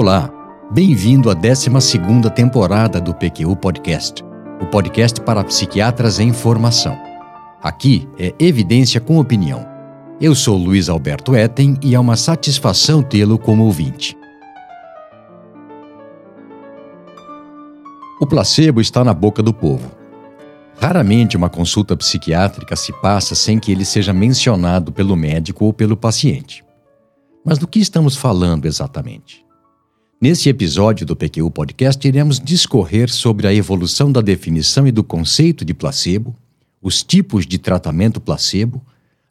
Olá, 0.00 0.30
bem-vindo 0.70 1.28
à 1.28 1.34
12 1.34 1.68
temporada 2.32 3.00
do 3.00 3.12
PQU 3.12 3.56
Podcast, 3.56 4.22
o 4.62 4.66
podcast 4.66 5.20
para 5.20 5.42
psiquiatras 5.42 6.20
em 6.20 6.32
formação. 6.32 6.96
Aqui 7.60 8.08
é 8.16 8.32
evidência 8.38 9.00
com 9.00 9.18
opinião. 9.18 9.66
Eu 10.20 10.36
sou 10.36 10.56
Luiz 10.56 10.88
Alberto 10.88 11.34
Etten 11.34 11.76
e 11.82 11.96
é 11.96 11.98
uma 11.98 12.16
satisfação 12.16 13.02
tê-lo 13.02 13.40
como 13.40 13.64
ouvinte. 13.64 14.16
O 18.20 18.26
placebo 18.28 18.80
está 18.80 19.02
na 19.02 19.12
boca 19.12 19.42
do 19.42 19.52
povo. 19.52 19.90
Raramente 20.78 21.36
uma 21.36 21.50
consulta 21.50 21.96
psiquiátrica 21.96 22.76
se 22.76 22.92
passa 23.00 23.34
sem 23.34 23.58
que 23.58 23.72
ele 23.72 23.84
seja 23.84 24.12
mencionado 24.12 24.92
pelo 24.92 25.16
médico 25.16 25.64
ou 25.64 25.72
pelo 25.72 25.96
paciente. 25.96 26.64
Mas 27.44 27.58
do 27.58 27.66
que 27.66 27.80
estamos 27.80 28.14
falando 28.14 28.64
exatamente? 28.64 29.47
Nesse 30.20 30.48
episódio 30.48 31.06
do 31.06 31.14
PQ 31.14 31.48
Podcast, 31.52 32.08
iremos 32.08 32.40
discorrer 32.40 33.08
sobre 33.08 33.46
a 33.46 33.54
evolução 33.54 34.10
da 34.10 34.20
definição 34.20 34.84
e 34.84 34.90
do 34.90 35.04
conceito 35.04 35.64
de 35.64 35.72
placebo, 35.72 36.34
os 36.82 37.04
tipos 37.04 37.46
de 37.46 37.56
tratamento 37.56 38.20
placebo, 38.20 38.82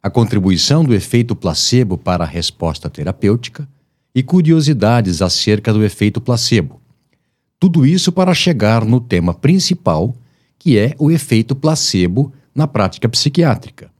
a 0.02 0.08
contribuição 0.08 0.82
do 0.82 0.94
efeito 0.94 1.36
placebo 1.36 1.98
para 1.98 2.24
a 2.24 2.26
resposta 2.26 2.88
terapêutica 2.88 3.68
e 4.14 4.22
curiosidades 4.22 5.20
acerca 5.20 5.74
do 5.74 5.84
efeito 5.84 6.22
placebo. 6.22 6.80
Tudo 7.60 7.84
isso 7.84 8.10
para 8.10 8.32
chegar 8.32 8.82
no 8.82 8.98
tema 8.98 9.34
principal, 9.34 10.16
que 10.58 10.78
é 10.78 10.94
o 10.98 11.10
efeito 11.10 11.54
placebo 11.54 12.32
na 12.54 12.66
prática 12.66 13.06
psiquiátrica, 13.10 13.90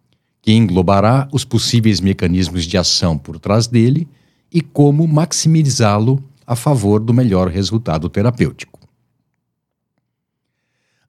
que 0.40 0.54
englobará 0.54 1.28
os 1.34 1.44
possíveis 1.44 2.00
mecanismos 2.00 2.64
de 2.64 2.78
ação 2.78 3.18
por 3.18 3.38
trás 3.38 3.66
dele 3.66 4.08
e 4.50 4.62
como 4.62 5.06
maximizá-lo 5.06 6.24
a 6.48 6.56
favor 6.56 6.98
do 6.98 7.12
melhor 7.12 7.48
resultado 7.48 8.08
terapêutico. 8.08 8.80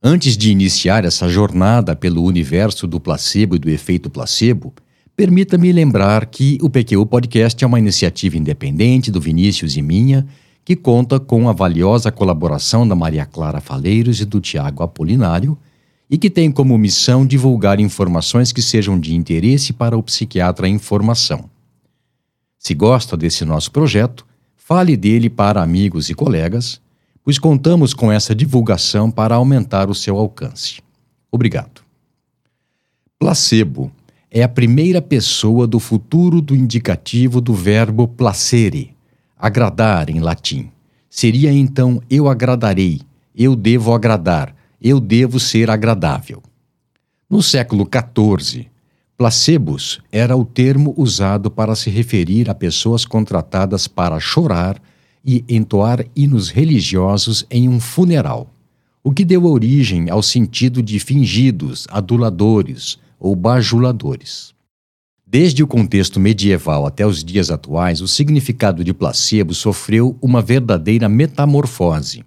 Antes 0.04 0.36
de 0.36 0.52
iniciar 0.52 1.06
essa 1.06 1.30
jornada 1.30 1.95
pelo 1.95 2.23
universo 2.23 2.86
do 2.86 3.00
placebo 3.00 3.56
e 3.56 3.60
do 3.60 3.70
efeito 3.70 4.10
placebo, 4.10 4.73
permita-me 5.16 5.72
lembrar 5.72 6.26
que 6.26 6.58
o 6.62 6.70
PQ 6.70 7.06
Podcast 7.06 7.64
é 7.64 7.67
uma 7.67 7.80
iniciativa 7.80 8.38
independente 8.38 9.10
do 9.10 9.22
Vinícius 9.22 9.78
e 9.78 9.82
minha, 9.82 10.28
que 10.66 10.76
conta 10.76 11.22
com 11.22 11.48
a 11.48 11.54
valiosa 11.54 12.12
colaboração 12.12 12.86
da 12.86 12.94
Maria 12.94 13.26
Clara 13.26 13.62
Faleiros 13.62 14.20
e 14.20 14.26
do 14.26 14.42
Tiago 14.42 14.84
Apolinário, 14.84 15.58
e 16.10 16.17
que 16.17 16.30
tem 16.30 16.52
como 16.52 16.78
missão 16.78 17.26
divulgar 17.26 17.80
informações 17.80 18.52
que 18.52 18.62
sejam 18.62 19.00
de 19.00 19.16
interesse 19.16 19.72
para 19.72 19.98
o 19.98 20.04
psiquiatra 20.04 20.67
em 20.67 20.78
formação. 20.78 21.50
Se 22.58 22.73
gosta 22.73 23.16
desse 23.16 23.45
nosso 23.45 23.72
projeto, 23.72 24.28
Fale 24.70 24.95
dele 24.95 25.31
para 25.31 25.64
amigos 25.64 26.12
e 26.12 26.14
colegas, 26.14 26.80
pois 27.23 27.39
contamos 27.39 27.92
com 27.92 28.12
essa 28.12 28.36
divulgação 28.36 29.09
para 29.09 29.34
aumentar 29.34 29.89
o 29.89 29.95
seu 29.95 30.16
alcance. 30.16 30.80
Obrigado. 31.31 31.81
Placebo 33.17 33.92
é 34.30 34.44
a 34.44 34.48
primeira 34.48 35.02
pessoa 35.02 35.66
do 35.66 35.80
futuro 35.80 36.39
do 36.39 36.56
indicativo 36.56 37.42
do 37.42 37.52
verbo 37.52 38.08
placere, 38.08 38.95
agradar 39.36 40.08
em 40.08 40.20
latim. 40.20 40.70
Seria 41.09 41.52
então 41.52 42.00
eu 42.08 42.30
agradarei, 42.30 43.02
eu 43.36 43.56
devo 43.56 43.92
agradar, 43.92 44.56
eu 44.80 45.00
devo 45.00 45.39
ser 45.39 45.72
agradável. 45.72 46.44
No 47.28 47.42
século 47.42 47.89
XIV, 47.92 48.67
Placebos 49.20 50.00
era 50.14 50.38
o 50.38 50.45
termo 50.45 50.94
usado 50.95 51.52
para 51.52 51.75
se 51.75 51.89
referir 51.89 52.50
a 52.50 52.56
pessoas 52.56 53.03
contratadas 53.03 53.86
para 53.86 54.17
chorar 54.17 54.82
e 55.26 55.43
entoar 55.49 56.05
hinos 56.16 56.49
religiosos 56.49 57.45
em 57.52 57.67
um 57.67 57.82
funeral, 57.82 58.49
o 59.04 59.11
que 59.11 59.26
deu 59.26 59.43
origem 59.43 60.10
ao 60.10 60.23
sentido 60.23 60.82
de 60.82 61.02
fingidos, 61.02 61.86
aduladores 61.92 62.98
ou 63.20 63.36
bajuladores. 63.36 64.54
Desde 65.27 65.61
o 65.61 65.67
contexto 65.67 66.17
medieval 66.17 66.86
até 66.86 67.05
os 67.05 67.22
dias 67.22 67.52
atuais, 67.52 67.99
o 67.99 68.08
significado 68.08 68.86
de 68.86 68.93
placebo 68.93 69.54
sofreu 69.54 70.17
uma 70.22 70.42
verdadeira 70.42 71.10
metamorfose. 71.10 72.23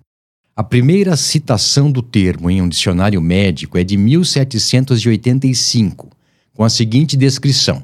A 0.54 0.62
primeira 0.62 1.16
citação 1.16 1.90
do 1.90 2.02
termo 2.02 2.50
em 2.50 2.60
um 2.60 2.68
dicionário 2.68 3.22
médico 3.22 3.78
é 3.78 3.82
de 3.82 3.96
1785 3.96 6.20
com 6.54 6.64
a 6.64 6.70
seguinte 6.70 7.16
descrição: 7.16 7.82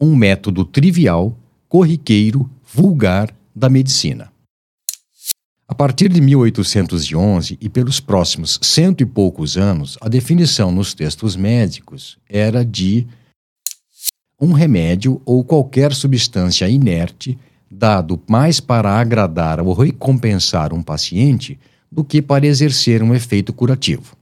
Um 0.00 0.14
método 0.16 0.64
trivial, 0.64 1.36
corriqueiro, 1.68 2.50
vulgar 2.64 3.34
da 3.54 3.68
medicina. 3.68 4.32
A 5.68 5.74
partir 5.74 6.10
de 6.10 6.20
1811 6.20 7.56
e 7.60 7.68
pelos 7.68 7.98
próximos 7.98 8.58
cento 8.60 9.02
e 9.02 9.06
poucos 9.06 9.56
anos, 9.56 9.96
a 10.02 10.08
definição 10.08 10.70
nos 10.70 10.92
textos 10.92 11.34
médicos 11.34 12.18
era 12.28 12.62
de 12.62 13.06
um 14.38 14.52
remédio 14.52 15.22
ou 15.24 15.42
qualquer 15.42 15.94
substância 15.94 16.68
inerte 16.68 17.38
dado 17.70 18.20
mais 18.28 18.60
para 18.60 19.00
agradar 19.00 19.60
ou 19.60 19.72
recompensar 19.72 20.74
um 20.74 20.82
paciente 20.82 21.58
do 21.90 22.04
que 22.04 22.20
para 22.20 22.46
exercer 22.46 23.02
um 23.02 23.14
efeito 23.14 23.52
curativo. 23.52 24.16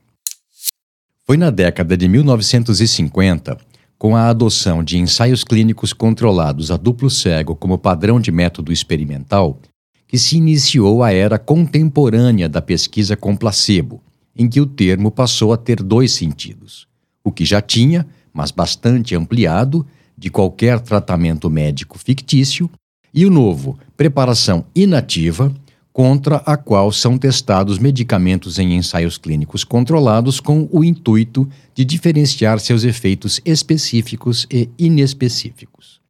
Foi 1.31 1.37
na 1.37 1.51
década 1.51 1.97
de 1.97 2.09
1950, 2.09 3.57
com 3.97 4.17
a 4.17 4.31
adoção 4.31 4.83
de 4.83 4.99
ensaios 4.99 5.45
clínicos 5.45 5.93
controlados 5.93 6.73
a 6.73 6.77
duplo 6.77 7.09
cego 7.09 7.55
como 7.55 7.79
padrão 7.79 8.19
de 8.19 8.33
método 8.33 8.73
experimental, 8.73 9.61
que 10.09 10.19
se 10.19 10.37
iniciou 10.37 11.05
a 11.05 11.13
era 11.13 11.39
contemporânea 11.39 12.49
da 12.49 12.61
pesquisa 12.61 13.17
com 13.17 13.37
placebo, 13.37 14.03
em 14.37 14.49
que 14.49 14.61
o 14.61 14.67
termo 14.67 15.09
passou 15.09 15.53
a 15.53 15.57
ter 15.57 15.85
dois 15.85 16.11
sentidos: 16.11 16.89
o 17.23 17.31
que 17.31 17.45
já 17.45 17.61
tinha, 17.61 18.05
mas 18.33 18.51
bastante 18.51 19.15
ampliado, 19.15 19.87
de 20.19 20.31
qualquer 20.31 20.81
tratamento 20.81 21.49
médico 21.49 21.97
fictício, 21.97 22.69
e 23.15 23.25
o 23.25 23.31
novo, 23.31 23.79
preparação 23.97 24.65
inativa, 24.75 25.55
contra 26.01 26.37
a 26.47 26.57
qual 26.57 26.91
são 26.91 27.19
testados 27.19 27.79
medicamentos 27.79 28.59
em 28.59 28.75
ensaios 28.75 29.19
clínicos 29.19 29.65
controlados 29.65 30.41
com 30.41 30.67
o 30.73 30.83
intuito 30.83 31.47
de 31.75 31.85
diferenciar 31.85 32.59
seus 32.59 32.85
efeitos 32.85 33.39
específicos 33.45 34.47
e 34.51 34.71
inespecíficos. 34.79 36.01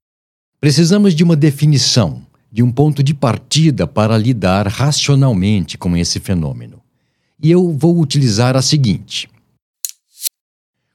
Precisamos 0.61 1.13
de 1.13 1.25
uma 1.25 1.35
definição, 1.35 2.25
de 2.53 2.63
um 2.63 2.71
ponto 2.71 3.03
de 3.03 3.13
partida 3.13 3.85
para 3.85 4.17
lidar 4.17 4.69
racionalmente 4.69 5.77
com 5.77 5.97
esse 5.97 6.21
fenômeno. 6.21 6.81
E 7.43 7.51
eu 7.51 7.77
vou 7.77 7.99
utilizar 7.99 8.57
a 8.57 8.63
seguinte: 8.63 9.29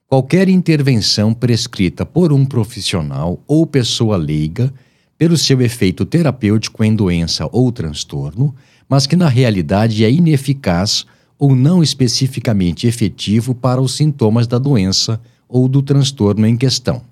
qualquer 0.06 0.48
intervenção 0.48 1.34
prescrita 1.34 2.06
por 2.06 2.32
um 2.32 2.46
profissional 2.46 3.44
ou 3.46 3.66
pessoa 3.66 4.16
leiga 4.16 4.72
pelo 5.18 5.36
seu 5.36 5.60
efeito 5.62 6.04
terapêutico 6.04 6.84
em 6.84 6.94
doença 6.94 7.48
ou 7.52 7.72
transtorno 7.72 8.54
mas 8.88 9.06
que 9.06 9.16
na 9.16 9.28
realidade 9.28 10.04
é 10.04 10.10
ineficaz 10.10 11.04
ou 11.38 11.54
não 11.54 11.82
especificamente 11.82 12.86
efetivo 12.86 13.54
para 13.54 13.80
os 13.80 13.96
sintomas 13.96 14.46
da 14.46 14.58
doença 14.58 15.20
ou 15.48 15.68
do 15.68 15.82
transtorno 15.82 16.46
em 16.46 16.56
questão. 16.56 17.02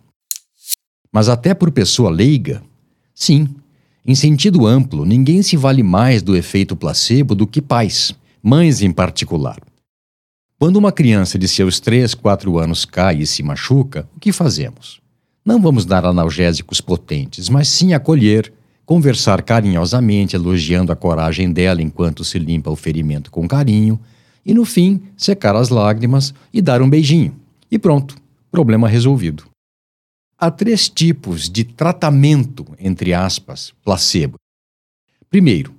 Mas 1.13 1.29
até 1.29 1.55
por 1.55 1.71
pessoa 1.71 2.11
leiga, 2.11 2.63
sim, 3.15 3.49
em 4.07 4.15
sentido 4.15 4.67
amplo, 4.67 5.05
ninguém 5.05 5.43
se 5.43 5.57
vale 5.57 5.83
mais 5.83 6.23
do 6.23 6.37
efeito 6.37 6.75
placebo 6.75 7.35
do 7.35 7.47
que 7.47 7.61
pais, 7.61 8.15
mães 8.43 8.83
em 8.83 8.91
particular. 8.91 9.59
Quando 10.59 10.77
uma 10.77 10.93
criança 10.93 11.39
de 11.39 11.49
seus 11.49 11.81
3, 11.81 12.15
4 12.15 12.59
anos 12.59 12.85
cai 12.85 13.19
e 13.19 13.27
se 13.27 13.43
machuca, 13.43 14.09
o 14.17 14.21
que 14.21 14.33
fazemos? 14.33 15.04
Não 15.45 15.61
vamos 15.61 15.85
dar 15.85 16.07
analgésicos 16.07 16.81
potentes, 16.81 17.51
mas 17.51 17.69
sim 17.69 17.93
acolher, 17.93 18.51
conversar 18.87 19.43
carinhosamente, 19.43 20.35
elogiando 20.35 20.91
a 20.91 20.97
coragem 20.97 21.53
dela 21.53 21.83
enquanto 21.83 22.25
se 22.25 22.39
limpa 22.39 22.71
o 22.71 22.77
ferimento 22.77 23.31
com 23.31 23.47
carinho, 23.47 24.01
e 24.45 24.55
no 24.55 24.65
fim, 24.65 25.03
secar 25.17 25.55
as 25.55 25.69
lágrimas 25.69 26.33
e 26.53 26.63
dar 26.63 26.81
um 26.81 26.89
beijinho. 26.89 27.35
E 27.71 27.79
pronto, 27.79 28.17
problema 28.51 28.89
resolvido. 28.89 29.45
Há 30.39 30.51
três 30.51 30.89
tipos 30.89 31.51
de 31.51 31.65
tratamento, 31.65 32.67
entre 32.79 33.13
aspas, 33.13 33.75
placebo. 33.85 34.37
Primeiro, 35.29 35.74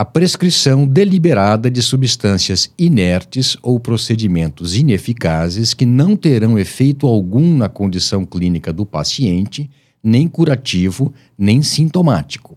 a 0.00 0.04
prescrição 0.06 0.86
deliberada 0.86 1.70
de 1.70 1.82
substâncias 1.82 2.72
inertes 2.78 3.54
ou 3.62 3.78
procedimentos 3.78 4.74
ineficazes 4.74 5.74
que 5.74 5.84
não 5.84 6.16
terão 6.16 6.58
efeito 6.58 7.06
algum 7.06 7.54
na 7.54 7.68
condição 7.68 8.24
clínica 8.24 8.72
do 8.72 8.86
paciente 8.86 9.68
nem 10.02 10.26
curativo, 10.26 11.12
nem 11.36 11.60
sintomático. 11.60 12.56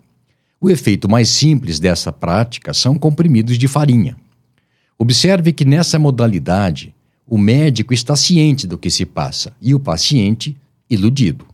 O 0.62 0.70
efeito 0.70 1.10
mais 1.10 1.28
simples 1.28 1.82
dessa 1.82 2.14
prática 2.14 2.74
são 2.74 2.98
comprimidos 2.98 3.58
de 3.58 3.68
farinha. 3.68 4.16
Observe 4.98 5.52
que 5.52 5.66
nessa 5.66 6.00
modalidade, 6.00 6.96
o 7.28 7.38
médico 7.38 7.94
está 7.94 8.16
ciente 8.16 8.66
do 8.66 8.78
que 8.78 8.90
se 8.90 9.06
passa 9.06 9.52
e 9.62 9.76
o 9.76 9.82
paciente 9.82 10.56
iludido. 10.90 11.46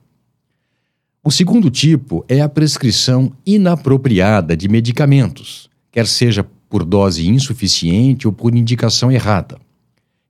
O 1.23 1.31
segundo 1.31 1.71
tipo 1.71 2.23
é 2.29 2.41
a 2.41 2.47
prescrição 2.47 3.31
inapropriada 3.43 4.55
de 4.55 4.69
medicamentos, 4.69 5.67
quer 5.91 6.07
seja 6.07 6.45
por 6.69 6.83
dose 6.83 7.27
insuficiente 7.27 8.27
ou 8.27 8.33
por 8.33 8.55
indicação 8.55 9.11
errada. 9.11 9.59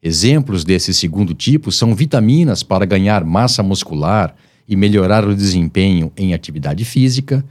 Exemplos 0.01 0.63
desse 0.63 0.93
segundo 0.93 1.33
tipo 1.33 1.71
são 1.71 1.93
vitaminas 1.93 2.63
para 2.63 2.85
ganhar 2.85 3.25
massa 3.25 3.61
muscular 3.61 4.33
e 4.67 4.75
melhorar 4.75 5.27
o 5.27 5.35
desempenho 5.35 6.11
em 6.15 6.33
atividade 6.33 6.85
física, 6.85 7.43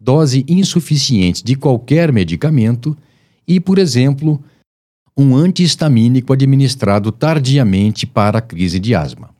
dose 0.00 0.44
insuficiente 0.48 1.44
de 1.44 1.54
qualquer 1.54 2.12
medicamento 2.12 2.96
e, 3.46 3.60
por 3.60 3.78
exemplo, 3.78 4.42
um 5.16 5.36
antihistamínico 5.36 6.32
administrado 6.32 7.12
tardiamente 7.12 8.06
para 8.06 8.38
a 8.38 8.42
crise 8.42 8.80
de 8.80 8.94
asma. 8.94 9.30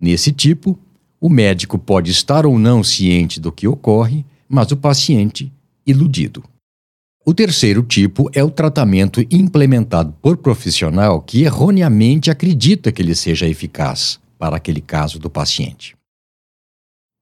Nesse 0.00 0.32
tipo, 0.32 0.78
o 1.20 1.28
médico 1.28 1.78
pode 1.78 2.10
estar 2.10 2.46
ou 2.46 2.58
não 2.58 2.82
ciente 2.82 3.40
do 3.40 3.52
que 3.52 3.66
ocorre, 3.66 4.24
mas 4.48 4.70
o 4.70 4.76
paciente 4.76 5.52
iludido. 5.86 6.44
O 7.26 7.32
terceiro 7.32 7.82
tipo 7.82 8.28
é 8.34 8.44
o 8.44 8.50
tratamento 8.50 9.24
implementado 9.30 10.14
por 10.20 10.36
profissional 10.36 11.22
que 11.22 11.42
erroneamente 11.42 12.30
acredita 12.30 12.92
que 12.92 13.00
ele 13.00 13.14
seja 13.14 13.48
eficaz 13.48 14.20
para 14.38 14.56
aquele 14.56 14.82
caso 14.82 15.18
do 15.18 15.30
paciente. 15.30 15.96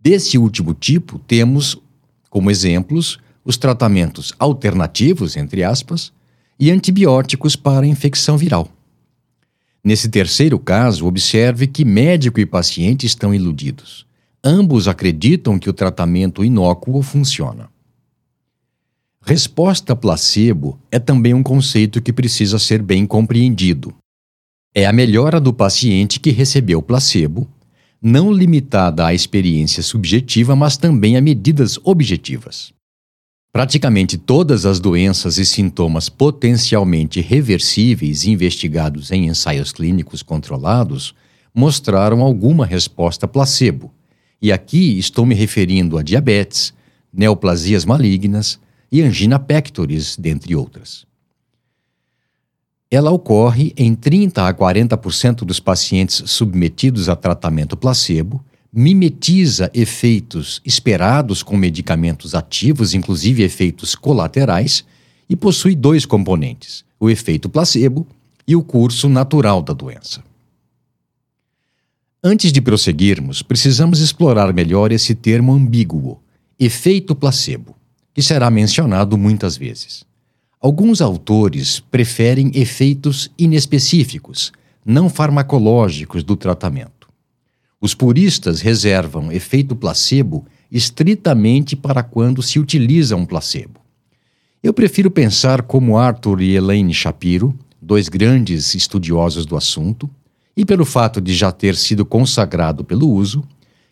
Desse 0.01 0.37
último 0.37 0.75
tipo, 0.75 1.21
temos 1.21 1.81
como 2.29 2.51
exemplos 2.51 3.21
os 3.45 3.57
tratamentos 3.57 4.33
alternativos, 4.41 5.37
entre 5.37 5.63
aspas, 5.63 6.13
e 6.59 6.73
antibióticos 6.73 7.55
para 7.55 7.87
infecção 7.87 8.37
viral. 8.37 8.69
Nesse 9.85 10.09
terceiro 10.09 10.59
caso, 10.59 11.07
observe 11.07 11.69
que 11.69 11.85
médico 11.85 12.41
e 12.41 12.47
paciente 12.47 13.07
estão 13.07 13.33
iludidos. 13.33 14.05
Ambos 14.43 14.89
acreditam 14.89 15.61
que 15.61 15.71
o 15.71 15.73
tratamento 15.73 16.45
inócuo 16.45 17.01
funciona. 17.03 17.72
Resposta 19.25 19.95
placebo 19.95 20.81
é 20.91 20.99
também 20.99 21.33
um 21.33 21.45
conceito 21.45 22.03
que 22.03 22.13
precisa 22.13 22.59
ser 22.59 22.83
bem 22.83 23.07
compreendido. 23.07 23.95
É 24.75 24.85
a 24.85 24.93
melhora 24.93 25.41
do 25.41 25.53
paciente 25.53 26.19
que 26.19 26.31
recebeu 26.31 26.83
placebo, 26.83 27.49
não 28.03 28.33
limitada 28.33 29.07
à 29.07 29.15
experiência 29.15 29.81
subjetiva, 29.81 30.57
mas 30.57 30.77
também 30.77 31.17
a 31.17 31.21
medidas 31.21 31.79
objetivas. 31.85 32.73
Praticamente 33.53 34.19
todas 34.19 34.67
as 34.67 34.81
doenças 34.81 35.39
e 35.39 35.47
sintomas 35.47 36.09
potencialmente 36.09 37.21
reversíveis 37.21 38.25
investigados 38.25 39.13
em 39.13 39.29
ensaios 39.29 39.71
clínicos 39.71 40.21
controlados 40.21 41.15
mostraram 41.55 42.23
alguma 42.23 42.67
resposta 42.67 43.29
placebo. 43.29 43.93
E 44.41 44.51
aqui 44.51 44.99
estou 44.99 45.25
me 45.25 45.35
referindo 45.35 45.97
a 45.97 46.03
diabetes, 46.03 46.75
neoplasias 47.13 47.85
malignas, 47.85 48.59
e 48.93 49.01
angina 49.01 49.39
pectoris, 49.39 50.17
dentre 50.19 50.55
outras. 50.55 51.07
Ela 52.91 53.11
ocorre 53.11 53.73
em 53.75 53.95
30 53.95 54.47
a 54.47 54.53
40% 54.53 55.47
dos 55.47 55.59
pacientes 55.59 56.23
submetidos 56.27 57.09
a 57.09 57.17
tratamento 57.17 57.75
placebo, 57.75 58.45
mimetiza 58.71 59.71
efeitos 59.73 60.61
esperados 60.63 61.43
com 61.43 61.57
medicamentos 61.57 62.35
ativos, 62.35 62.93
inclusive 62.93 63.43
efeitos 63.43 63.95
colaterais, 63.95 64.85
e 65.27 65.35
possui 65.35 65.75
dois 65.75 66.05
componentes: 66.05 66.85
o 67.01 67.09
efeito 67.09 67.49
placebo 67.49 68.07
e 68.47 68.55
o 68.55 68.63
curso 68.63 69.09
natural 69.09 69.63
da 69.63 69.73
doença. 69.73 70.23
Antes 72.23 72.53
de 72.53 72.61
prosseguirmos, 72.61 73.41
precisamos 73.41 74.01
explorar 74.01 74.53
melhor 74.53 74.93
esse 74.93 75.15
termo 75.15 75.55
ambíguo, 75.55 76.21
efeito 76.59 77.15
placebo 77.15 77.75
que 78.15 78.23
será 78.23 78.51
mencionado 78.51 79.17
muitas 79.17 79.57
vezes. 79.57 80.05
Alguns 80.61 81.01
autores 81.01 81.81
preferem 81.81 82.51
efeitos 82.55 83.31
inespecíficos, 83.37 84.53
não 84.85 85.09
farmacológicos 85.09 86.23
do 86.23 86.37
tratamento. 86.37 87.09
Os 87.81 87.95
puristas 87.95 88.61
reservam 88.61 89.33
efeito 89.33 89.75
placebo 89.75 90.47
estritamente 90.71 91.75
para 91.75 92.03
quando 92.03 92.43
se 92.43 92.61
utiliza 92.61 93.17
um 93.17 93.27
placebo. 93.27 93.81
Eu 94.63 94.73
prefiro 94.73 95.11
pensar 95.11 95.63
como 95.63 95.99
Arthur 95.99 96.41
e 96.41 96.55
Elaine 96.55 96.95
Shapiro, 96.95 97.59
dois 97.81 98.09
grandes 98.09 98.75
estudiosos 98.77 99.45
do 99.45 99.57
assunto, 99.57 100.09
e 100.57 100.65
pelo 100.65 100.85
fato 100.85 101.21
de 101.21 101.35
já 101.35 101.51
ter 101.51 101.75
sido 101.75 102.05
consagrado 102.07 102.85
pelo 102.85 103.11
uso, 103.11 103.43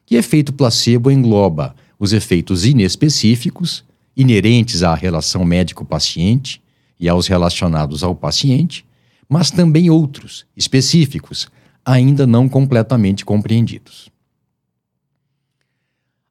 que 0.06 0.14
efeito 0.14 0.52
placebo 0.52 1.10
engloba 1.10 1.74
os 1.98 2.12
efeitos 2.12 2.64
inespecíficos 2.64 3.84
inerentes 4.16 4.82
à 4.82 4.94
relação 4.94 5.44
médico-paciente 5.44 6.62
e 6.98 7.08
aos 7.08 7.26
relacionados 7.26 8.02
ao 8.02 8.14
paciente, 8.14 8.84
mas 9.28 9.50
também 9.50 9.88
outros, 9.88 10.44
específicos, 10.56 11.48
ainda 11.84 12.26
não 12.26 12.48
completamente 12.48 13.24
compreendidos. 13.24 14.10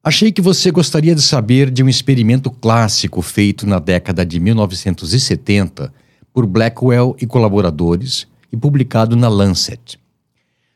Achei 0.02 0.32
que 0.32 0.40
você 0.40 0.70
gostaria 0.70 1.14
de 1.14 1.20
saber 1.20 1.70
de 1.70 1.82
um 1.82 1.88
experimento 1.88 2.50
clássico 2.50 3.20
feito 3.20 3.66
na 3.66 3.78
década 3.78 4.24
de 4.24 4.40
1970 4.40 5.92
por 6.32 6.46
Blackwell 6.46 7.14
e 7.20 7.26
colaboradores 7.26 8.26
e 8.50 8.56
publicado 8.56 9.14
na 9.14 9.28
Lancet. 9.28 9.98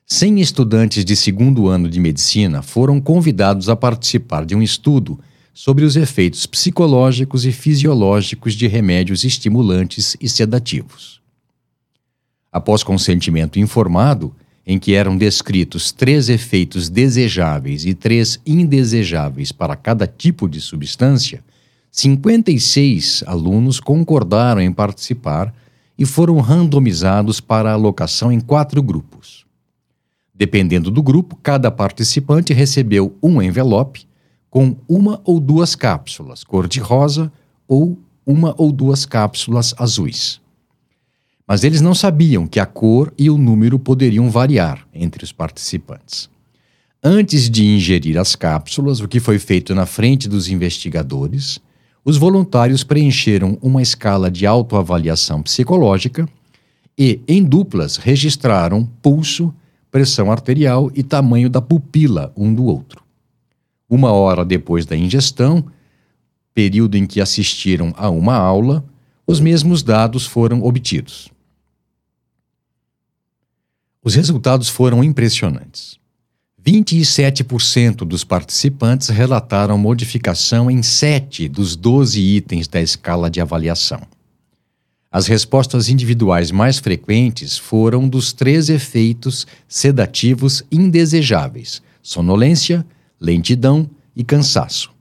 Cem 0.06 0.41
estudantes 0.41 1.05
de 1.05 1.17
segundo 1.17 1.69
ano 1.69 1.89
de 1.89 1.99
medicina 1.99 2.61
foram 2.61 3.01
convidados 3.01 3.71
a 3.71 3.77
participar 3.77 4.45
de 4.45 4.55
um 4.55 4.62
estudo 4.62 5.19
sobre 5.55 5.85
os 5.85 5.95
efeitos 5.95 6.45
psicológicos 6.47 7.47
e 7.47 7.53
fisiológicos 7.53 8.55
de 8.55 8.67
remédios 8.67 9.23
estimulantes 9.23 10.17
e 10.21 10.29
sedativos. 10.29 11.23
Após 12.51 12.83
consentimento 12.83 13.61
informado, 13.61 14.35
em 14.67 14.79
que 14.79 14.95
eram 14.95 15.17
descritos 15.17 15.93
três 15.93 16.29
efeitos 16.29 16.89
desejáveis 16.89 17.85
e 17.87 17.95
três 17.95 18.41
indesejáveis 18.45 19.53
para 19.53 19.77
cada 19.77 20.06
tipo 20.09 20.49
de 20.49 20.61
substância, 20.61 21.45
56 21.91 23.23
alunos 23.25 23.79
concordaram 23.79 24.61
em 24.61 24.73
participar 24.73 25.55
e 25.97 26.05
foram 26.05 26.41
randomizados 26.41 27.41
para 27.41 27.73
alocação 27.73 28.33
em 28.33 28.41
quatro 28.41 28.83
grupos. 28.83 29.45
Dependendo 30.35 30.91
do 30.91 31.01
grupo, 31.01 31.39
cada 31.41 31.70
participante 31.70 32.53
recebeu 32.53 33.17
um 33.23 33.41
envelope 33.41 34.05
com 34.55 34.77
uma 34.89 35.20
ou 35.25 35.41
duas 35.41 35.75
cápsulas 35.75 36.44
cor-de-rosa 36.44 37.32
ou 37.67 37.99
uma 38.25 38.55
ou 38.56 38.70
duas 38.70 39.05
cápsulas 39.05 39.75
azuis. 39.77 40.41
Mas 41.44 41.65
eles 41.65 41.81
não 41.81 41.93
sabiam 41.93 42.46
que 42.46 42.61
a 42.61 42.65
cor 42.65 43.13
e 43.19 43.29
o 43.29 43.37
número 43.37 43.81
poderiam 43.81 44.31
variar 44.31 44.87
entre 44.94 45.25
os 45.25 45.32
participantes. 45.32 46.31
Antes 47.03 47.51
de 47.51 47.67
ingerir 47.67 48.17
as 48.17 48.37
cápsulas, 48.37 49.01
o 49.01 49.08
que 49.08 49.19
foi 49.19 49.41
feito 49.41 49.75
na 49.75 49.87
frente 49.87 50.29
dos 50.29 50.49
investigadores, 50.49 51.58
os 52.05 52.17
voluntários 52.17 52.84
preencheram 52.84 53.58
uma 53.61 53.82
escala 53.82 54.31
de 54.31 54.46
autoavaliação 54.46 55.43
psicológica 55.43 56.29
e, 56.96 57.20
em 57.27 57.43
duplas, 57.43 57.96
registraram 57.96 58.89
pulso, 59.03 59.53
pressão 59.91 60.31
arterial 60.31 60.93
e 60.94 61.03
tamanho 61.03 61.51
da 61.51 61.61
pupila 61.61 62.32
um 62.37 62.55
do 62.55 62.67
outro 62.67 63.04
uma 63.94 64.10
hora 64.13 64.44
depois 64.44 64.84
da 64.84 64.96
ingestão, 64.96 65.65
período 66.53 66.96
em 66.96 67.06
que 67.06 67.20
assistiram 67.20 67.94
a 67.96 68.10
uma 68.10 68.34
aula, 68.34 68.84
os 69.27 69.41
mesmos 69.41 69.82
dados 69.82 70.27
foram 70.27 70.63
obtidos. 70.63 71.31
Os 74.03 74.15
resultados 74.15 74.69
foram 74.69 75.03
impressionantes. 75.03 75.98
27% 76.65 77.98
dos 78.06 78.24
participantes 78.24 79.08
relataram 79.08 79.79
modificação 79.79 80.70
em 80.70 80.82
7 80.82 81.48
dos 81.48 81.77
12 81.77 82.20
itens 82.20 82.67
da 82.67 82.81
escala 82.81 83.31
de 83.31 83.41
avaliação. 83.41 84.01
As 85.13 85.29
respostas 85.29 85.89
individuais 85.89 86.51
mais 86.51 86.79
frequentes 86.79 87.56
foram 87.56 88.08
dos 88.08 88.32
três 88.32 88.69
efeitos 88.69 89.46
sedativos 89.69 90.65
indesejáveis: 90.72 91.81
sonolência, 92.03 92.84
lentidão 93.21 93.89
e 94.15 94.23
cansaço. 94.23 94.93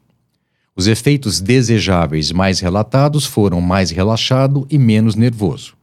Os 0.75 0.87
efeitos 0.87 1.39
desejáveis 1.39 2.31
mais 2.31 2.59
relatados 2.59 3.25
foram 3.25 3.61
mais 3.61 3.91
relaxado 3.91 4.65
e 4.69 4.77
menos 4.77 5.15
nervoso. 5.15 5.75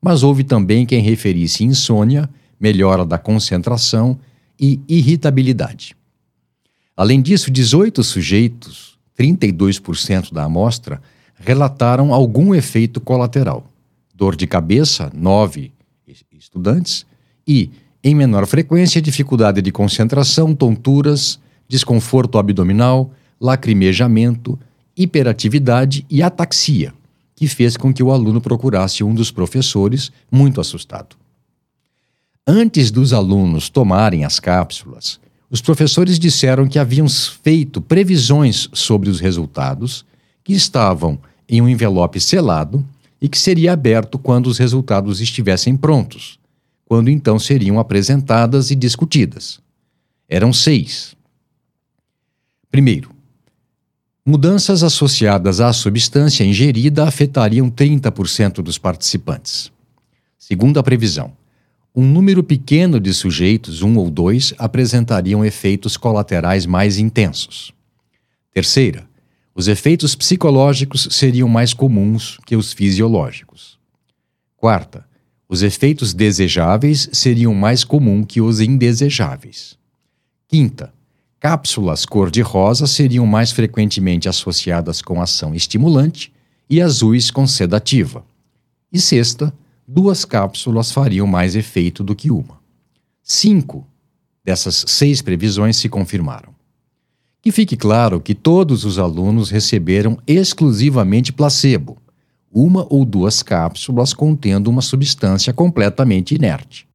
Mas 0.00 0.22
houve 0.22 0.44
também 0.44 0.86
quem 0.86 1.02
referisse 1.02 1.62
insônia, 1.62 2.28
melhora 2.58 3.04
da 3.04 3.18
concentração 3.18 4.18
e 4.58 4.80
irritabilidade. 4.88 5.94
Além 6.96 7.20
disso, 7.20 7.50
18 7.50 8.02
sujeitos, 8.02 8.98
32% 9.18 10.32
da 10.32 10.44
amostra, 10.44 11.02
relataram 11.34 12.12
algum 12.12 12.54
efeito 12.54 13.00
colateral. 13.00 13.70
Dor 14.14 14.36
de 14.36 14.46
cabeça, 14.46 15.10
9 15.14 15.72
estudantes, 16.32 17.06
e, 17.46 17.70
em 18.02 18.14
menor 18.14 18.46
frequência, 18.46 19.00
dificuldade 19.00 19.60
de 19.62 19.70
concentração, 19.70 20.54
tonturas, 20.54 21.38
desconforto 21.70 22.36
abdominal, 22.36 23.12
lacrimejamento, 23.40 24.58
hiperatividade 24.96 26.04
e 26.10 26.20
ataxia, 26.20 26.92
que 27.36 27.46
fez 27.46 27.76
com 27.76 27.94
que 27.94 28.02
o 28.02 28.10
aluno 28.10 28.40
procurasse 28.40 29.04
um 29.04 29.14
dos 29.14 29.30
professores 29.30 30.10
muito 30.32 30.60
assustado. 30.60 31.14
Antes 32.44 32.90
dos 32.90 33.12
alunos 33.12 33.68
tomarem 33.68 34.24
as 34.24 34.40
cápsulas, 34.40 35.20
os 35.48 35.60
professores 35.60 36.18
disseram 36.18 36.66
que 36.66 36.76
haviam 36.76 37.08
feito 37.08 37.80
previsões 37.80 38.68
sobre 38.72 39.08
os 39.08 39.20
resultados, 39.20 40.04
que 40.42 40.52
estavam 40.52 41.20
em 41.48 41.62
um 41.62 41.68
envelope 41.68 42.18
selado 42.18 42.84
e 43.22 43.28
que 43.28 43.38
seria 43.38 43.74
aberto 43.74 44.18
quando 44.18 44.48
os 44.48 44.58
resultados 44.58 45.20
estivessem 45.20 45.76
prontos, 45.76 46.36
quando 46.84 47.10
então 47.10 47.38
seriam 47.38 47.78
apresentadas 47.78 48.72
e 48.72 48.74
discutidas. 48.74 49.60
Eram 50.28 50.52
seis. 50.52 51.14
Primeiro, 52.70 53.10
mudanças 54.24 54.84
associadas 54.84 55.60
à 55.60 55.72
substância 55.72 56.44
ingerida 56.44 57.04
afetariam 57.04 57.68
30% 57.68 58.62
dos 58.62 58.78
participantes. 58.78 59.72
Segunda 60.38 60.80
previsão, 60.80 61.32
um 61.92 62.06
número 62.06 62.44
pequeno 62.44 63.00
de 63.00 63.12
sujeitos, 63.12 63.82
um 63.82 63.96
ou 63.96 64.08
dois, 64.08 64.54
apresentariam 64.56 65.44
efeitos 65.44 65.96
colaterais 65.96 66.64
mais 66.64 66.96
intensos. 66.96 67.72
Terceira, 68.52 69.04
os 69.52 69.66
efeitos 69.66 70.14
psicológicos 70.14 71.08
seriam 71.10 71.48
mais 71.48 71.74
comuns 71.74 72.38
que 72.46 72.54
os 72.54 72.72
fisiológicos. 72.72 73.80
Quarta, 74.56 75.04
os 75.48 75.64
efeitos 75.64 76.14
desejáveis 76.14 77.08
seriam 77.12 77.52
mais 77.52 77.82
comuns 77.82 78.26
que 78.28 78.40
os 78.40 78.60
indesejáveis. 78.60 79.76
Quinta, 80.46 80.94
cápsulas 81.40 82.04
cor-de-rosa 82.04 82.86
seriam 82.86 83.26
mais 83.26 83.50
frequentemente 83.50 84.28
associadas 84.28 85.00
com 85.00 85.22
ação 85.22 85.54
estimulante 85.54 86.30
e 86.68 86.82
azuis 86.82 87.30
com 87.30 87.46
sedativa. 87.46 88.22
E 88.92 89.00
sexta, 89.00 89.52
duas 89.88 90.26
cápsulas 90.26 90.92
fariam 90.92 91.26
mais 91.26 91.56
efeito 91.56 92.04
do 92.04 92.14
que 92.14 92.30
uma. 92.30 92.60
Cinco 93.22 93.86
dessas 94.44 94.84
seis 94.86 95.22
previsões 95.22 95.76
se 95.76 95.88
confirmaram. 95.88 96.54
Que 97.40 97.50
fique 97.50 97.74
claro 97.74 98.20
que 98.20 98.34
todos 98.34 98.84
os 98.84 98.98
alunos 98.98 99.48
receberam 99.48 100.18
exclusivamente 100.26 101.32
placebo, 101.32 101.96
uma 102.52 102.86
ou 102.90 103.02
duas 103.02 103.42
cápsulas 103.42 104.12
contendo 104.12 104.68
uma 104.68 104.82
substância 104.82 105.54
completamente 105.54 106.34
inerte. 106.34 106.86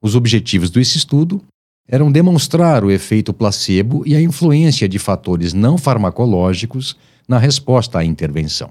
Os 0.00 0.14
objetivos 0.14 0.70
desse 0.70 0.98
estudo 0.98 1.42
eram 1.90 2.10
demonstrar 2.12 2.84
o 2.84 2.90
efeito 2.90 3.34
placebo 3.34 4.04
e 4.06 4.14
a 4.14 4.22
influência 4.22 4.88
de 4.88 4.96
fatores 4.96 5.52
não 5.52 5.76
farmacológicos 5.76 6.96
na 7.26 7.36
resposta 7.36 7.98
à 7.98 8.04
intervenção. 8.04 8.70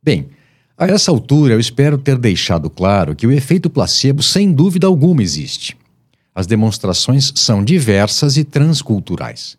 Bem, 0.00 0.28
a 0.78 0.86
essa 0.86 1.10
altura 1.10 1.54
eu 1.54 1.60
espero 1.60 1.98
ter 1.98 2.16
deixado 2.16 2.70
claro 2.70 3.16
que 3.16 3.26
o 3.26 3.32
efeito 3.32 3.68
placebo 3.68 4.22
sem 4.22 4.52
dúvida 4.52 4.86
alguma 4.86 5.20
existe. 5.20 5.76
As 6.32 6.46
demonstrações 6.46 7.32
são 7.34 7.62
diversas 7.62 8.36
e 8.36 8.44
transculturais. 8.44 9.58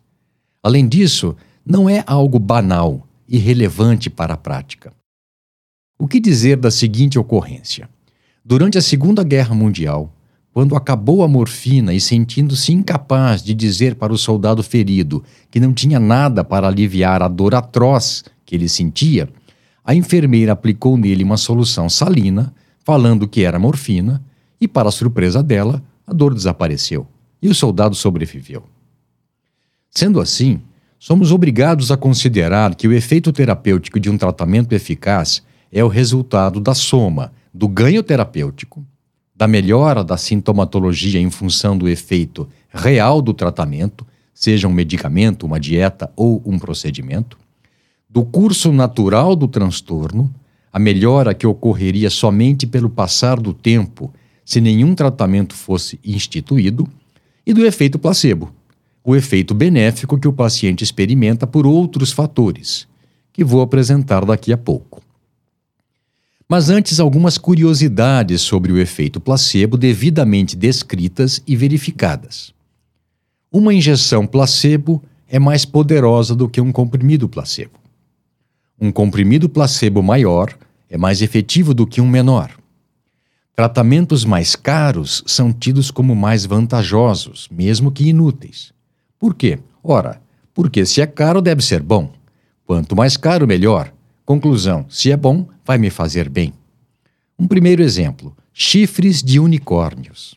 Além 0.62 0.88
disso, 0.88 1.36
não 1.66 1.86
é 1.86 2.02
algo 2.06 2.38
banal 2.38 3.06
e 3.28 3.36
relevante 3.36 4.08
para 4.08 4.34
a 4.34 4.38
prática. 4.38 4.90
O 5.98 6.08
que 6.08 6.18
dizer 6.18 6.56
da 6.56 6.70
seguinte 6.70 7.18
ocorrência? 7.18 7.90
Durante 8.42 8.78
a 8.78 8.82
Segunda 8.82 9.22
Guerra 9.22 9.54
Mundial, 9.54 10.13
quando 10.54 10.76
acabou 10.76 11.24
a 11.24 11.28
morfina 11.28 11.92
e 11.92 12.00
sentindo-se 12.00 12.72
incapaz 12.72 13.42
de 13.42 13.52
dizer 13.52 13.96
para 13.96 14.12
o 14.12 14.16
soldado 14.16 14.62
ferido 14.62 15.24
que 15.50 15.58
não 15.58 15.74
tinha 15.74 15.98
nada 15.98 16.44
para 16.44 16.68
aliviar 16.68 17.24
a 17.24 17.28
dor 17.28 17.56
atroz 17.56 18.22
que 18.46 18.54
ele 18.54 18.68
sentia, 18.68 19.28
a 19.84 19.96
enfermeira 19.96 20.52
aplicou 20.52 20.96
nele 20.96 21.24
uma 21.24 21.36
solução 21.36 21.90
salina, 21.90 22.54
falando 22.84 23.26
que 23.26 23.42
era 23.42 23.58
morfina, 23.58 24.22
e, 24.60 24.68
para 24.68 24.92
surpresa 24.92 25.42
dela, 25.42 25.82
a 26.06 26.12
dor 26.12 26.32
desapareceu 26.32 27.04
e 27.42 27.48
o 27.48 27.54
soldado 27.54 27.96
sobreviveu. 27.96 28.62
Sendo 29.90 30.20
assim, 30.20 30.60
somos 31.00 31.32
obrigados 31.32 31.90
a 31.90 31.96
considerar 31.96 32.76
que 32.76 32.86
o 32.86 32.92
efeito 32.92 33.32
terapêutico 33.32 33.98
de 33.98 34.08
um 34.08 34.16
tratamento 34.16 34.72
eficaz 34.72 35.42
é 35.72 35.82
o 35.82 35.88
resultado 35.88 36.60
da 36.60 36.74
soma 36.74 37.32
do 37.52 37.66
ganho 37.66 38.04
terapêutico, 38.04 38.86
da 39.34 39.48
melhora 39.48 40.04
da 40.04 40.16
sintomatologia 40.16 41.20
em 41.20 41.30
função 41.30 41.76
do 41.76 41.88
efeito 41.88 42.48
real 42.70 43.20
do 43.20 43.34
tratamento, 43.34 44.06
seja 44.32 44.68
um 44.68 44.72
medicamento, 44.72 45.44
uma 45.44 45.58
dieta 45.58 46.10
ou 46.14 46.42
um 46.44 46.58
procedimento, 46.58 47.36
do 48.08 48.24
curso 48.24 48.72
natural 48.72 49.34
do 49.34 49.48
transtorno, 49.48 50.32
a 50.72 50.78
melhora 50.78 51.34
que 51.34 51.46
ocorreria 51.46 52.10
somente 52.10 52.66
pelo 52.66 52.88
passar 52.88 53.40
do 53.40 53.52
tempo 53.52 54.12
se 54.44 54.60
nenhum 54.60 54.94
tratamento 54.94 55.54
fosse 55.54 55.98
instituído, 56.04 56.86
e 57.46 57.52
do 57.52 57.64
efeito 57.64 57.98
placebo, 57.98 58.52
o 59.02 59.14
efeito 59.14 59.54
benéfico 59.54 60.18
que 60.18 60.28
o 60.28 60.32
paciente 60.32 60.82
experimenta 60.82 61.46
por 61.46 61.66
outros 61.66 62.10
fatores, 62.10 62.86
que 63.32 63.44
vou 63.44 63.60
apresentar 63.60 64.24
daqui 64.24 64.52
a 64.52 64.56
pouco. 64.56 65.02
Mas 66.48 66.68
antes, 66.68 67.00
algumas 67.00 67.38
curiosidades 67.38 68.42
sobre 68.42 68.70
o 68.70 68.78
efeito 68.78 69.18
placebo 69.20 69.76
devidamente 69.76 70.56
descritas 70.56 71.42
e 71.46 71.56
verificadas. 71.56 72.52
Uma 73.50 73.72
injeção 73.72 74.26
placebo 74.26 75.02
é 75.28 75.38
mais 75.38 75.64
poderosa 75.64 76.34
do 76.34 76.48
que 76.48 76.60
um 76.60 76.70
comprimido 76.70 77.28
placebo. 77.28 77.78
Um 78.78 78.92
comprimido 78.92 79.48
placebo 79.48 80.02
maior 80.02 80.52
é 80.90 80.98
mais 80.98 81.22
efetivo 81.22 81.72
do 81.72 81.86
que 81.86 82.00
um 82.00 82.08
menor. 82.08 82.50
Tratamentos 83.56 84.24
mais 84.24 84.56
caros 84.56 85.22
são 85.26 85.52
tidos 85.52 85.90
como 85.90 86.14
mais 86.14 86.44
vantajosos, 86.44 87.48
mesmo 87.50 87.92
que 87.92 88.08
inúteis. 88.08 88.72
Por 89.18 89.34
quê? 89.34 89.60
Ora, 89.82 90.20
porque 90.52 90.84
se 90.84 91.00
é 91.00 91.06
caro 91.06 91.40
deve 91.40 91.62
ser 91.62 91.80
bom. 91.80 92.12
Quanto 92.66 92.96
mais 92.96 93.16
caro, 93.16 93.46
melhor. 93.46 93.93
Conclusão: 94.24 94.86
se 94.88 95.12
é 95.12 95.16
bom, 95.16 95.46
vai 95.64 95.76
me 95.76 95.90
fazer 95.90 96.28
bem. 96.28 96.52
Um 97.38 97.46
primeiro 97.46 97.82
exemplo: 97.82 98.34
chifres 98.52 99.22
de 99.22 99.38
unicórnios. 99.38 100.34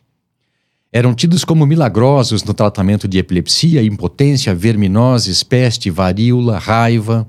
Eram 0.92 1.14
tidos 1.14 1.44
como 1.44 1.66
milagrosos 1.66 2.42
no 2.42 2.52
tratamento 2.54 3.06
de 3.06 3.18
epilepsia, 3.18 3.82
impotência, 3.82 4.54
verminoses, 4.54 5.42
peste, 5.42 5.90
varíola, 5.90 6.58
raiva. 6.58 7.28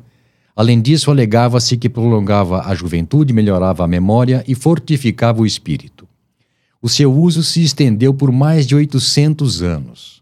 Além 0.56 0.82
disso, 0.82 1.12
alegava-se 1.12 1.78
que 1.78 1.90
prolongava 1.90 2.66
a 2.66 2.74
juventude, 2.74 3.34
melhorava 3.34 3.84
a 3.84 3.88
memória 3.88 4.44
e 4.48 4.56
fortificava 4.56 5.42
o 5.42 5.46
espírito. 5.46 6.08
O 6.82 6.88
seu 6.88 7.14
uso 7.14 7.44
se 7.44 7.62
estendeu 7.62 8.14
por 8.14 8.32
mais 8.32 8.66
de 8.66 8.76
800 8.76 9.62
anos. 9.62 10.22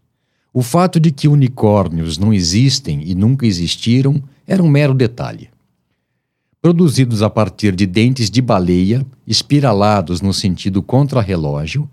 O 0.52 0.62
fato 0.62 0.98
de 0.98 1.12
que 1.12 1.28
unicórnios 1.28 2.18
não 2.18 2.32
existem 2.32 3.02
e 3.04 3.14
nunca 3.14 3.46
existiram 3.46 4.22
era 4.46 4.62
um 4.62 4.68
mero 4.68 4.94
detalhe. 4.94 5.48
Produzidos 6.60 7.22
a 7.22 7.30
partir 7.30 7.74
de 7.74 7.86
dentes 7.86 8.28
de 8.28 8.42
baleia, 8.42 9.06
espiralados 9.24 10.20
no 10.20 10.34
sentido 10.34 10.82
contrarrelógio, 10.82 11.88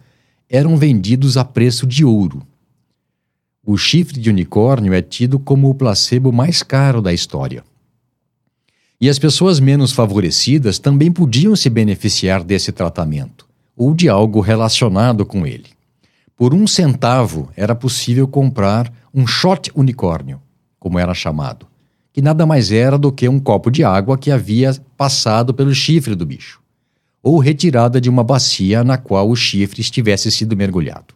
eram 0.50 0.76
vendidos 0.76 1.38
a 1.38 1.46
preço 1.46 1.86
de 1.86 2.04
ouro. 2.04 2.42
O 3.64 3.78
chifre 3.78 4.20
de 4.20 4.30
unicórnio 4.30 4.92
é 4.92 5.04
tido 5.04 5.38
como 5.38 5.70
o 5.70 5.76
placebo 5.76 6.32
mais 6.32 6.64
caro 6.64 7.00
da 7.00 7.14
história. 7.14 7.64
E 9.00 9.08
as 9.08 9.20
pessoas 9.20 9.60
menos 9.60 9.92
favorecidas 9.92 10.80
também 10.80 11.12
podiam 11.12 11.56
se 11.56 11.70
beneficiar 11.70 12.44
desse 12.44 12.72
tratamento, 12.72 13.48
ou 13.76 13.94
de 13.94 14.10
algo 14.10 14.40
relacionado 14.40 15.26
com 15.28 15.46
ele. 15.46 15.70
Por 16.36 16.56
um 16.56 16.66
centavo 16.66 17.50
era 17.56 17.76
possível 17.76 18.28
comprar 18.28 18.92
um 19.14 19.28
shot 19.28 19.72
unicórnio, 19.76 20.42
como 20.80 20.98
era 20.98 21.14
chamado, 21.14 21.68
que 22.16 22.22
nada 22.22 22.46
mais 22.46 22.72
era 22.72 22.98
do 22.98 23.12
que 23.12 23.28
um 23.28 23.38
copo 23.38 23.70
de 23.70 23.84
água 23.84 24.18
que 24.18 24.32
havia 24.32 24.74
passado 24.96 25.54
pelo 25.54 25.76
chifre 25.76 26.16
do 26.16 26.26
bicho, 26.26 26.62
ou 27.22 27.40
retirada 27.40 28.00
de 28.00 28.10
uma 28.10 28.24
bacia 28.24 28.86
na 28.86 28.98
qual 28.98 29.30
o 29.30 29.36
chifre 29.36 29.82
estivesse 29.82 30.32
sido 30.32 30.56
mergulhado. 30.56 31.14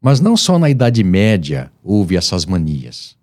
Mas 0.00 0.20
não 0.20 0.36
só 0.36 0.56
na 0.56 0.70
Idade 0.70 1.02
Média 1.02 1.72
houve 1.82 2.14
essas 2.14 2.46
manias. 2.46 3.16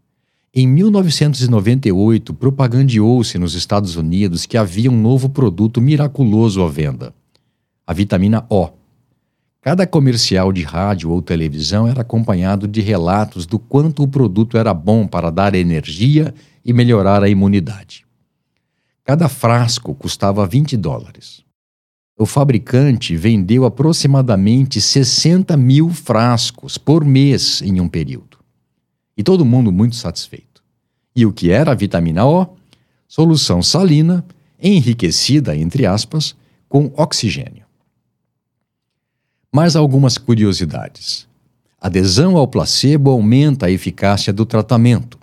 Em 0.53 0.67
1998, 0.67 2.33
propagandeou-se 2.33 3.37
nos 3.37 3.53
Estados 3.53 3.95
Unidos 3.95 4.45
que 4.45 4.57
havia 4.57 4.91
um 4.91 5.01
novo 5.01 5.29
produto 5.29 5.79
miraculoso 5.79 6.61
à 6.61 6.67
venda: 6.67 7.15
a 7.87 7.93
vitamina 7.93 8.45
O 8.49 8.67
Cada 9.67 9.85
comercial 9.85 10.53
de 10.53 10.63
rádio 10.63 11.11
ou 11.11 11.21
televisão 11.21 11.89
era 11.89 11.99
acompanhado 11.99 12.69
de 12.69 12.79
relatos 12.79 13.45
do 13.45 13.59
quanto 13.59 14.01
o 14.01 14.07
produto 14.07 14.57
era 14.57 14.73
bom 14.73 15.05
para 15.05 15.29
dar 15.29 15.53
energia 15.53 16.33
e 16.63 16.71
melhorar 16.71 17.21
a 17.21 17.27
imunidade. 17.27 18.05
Cada 19.03 19.27
frasco 19.27 19.93
custava 19.93 20.47
20 20.47 20.77
dólares. 20.77 21.43
O 22.17 22.25
fabricante 22.25 23.13
vendeu 23.17 23.65
aproximadamente 23.65 24.79
60 24.79 25.57
mil 25.57 25.89
frascos 25.89 26.77
por 26.77 27.03
mês 27.03 27.61
em 27.61 27.81
um 27.81 27.89
período. 27.89 28.37
E 29.17 29.21
todo 29.21 29.43
mundo 29.43 29.69
muito 29.69 29.97
satisfeito. 29.97 30.63
E 31.13 31.25
o 31.25 31.33
que 31.33 31.51
era 31.51 31.73
a 31.73 31.75
vitamina 31.75 32.25
O? 32.25 32.55
Solução 33.05 33.61
salina, 33.61 34.23
enriquecida, 34.63 35.57
entre 35.57 35.85
aspas, 35.85 36.37
com 36.69 36.89
oxigênio. 36.95 37.66
Mais 39.57 39.75
algumas 39.75 40.19
curiosidades. 40.19 41.27
Adesão 41.81 42.37
ao 42.37 42.47
placebo 42.47 43.09
aumenta 43.09 43.65
a 43.65 43.71
eficácia 43.71 44.31
do 44.31 44.45
tratamento. 44.45 45.17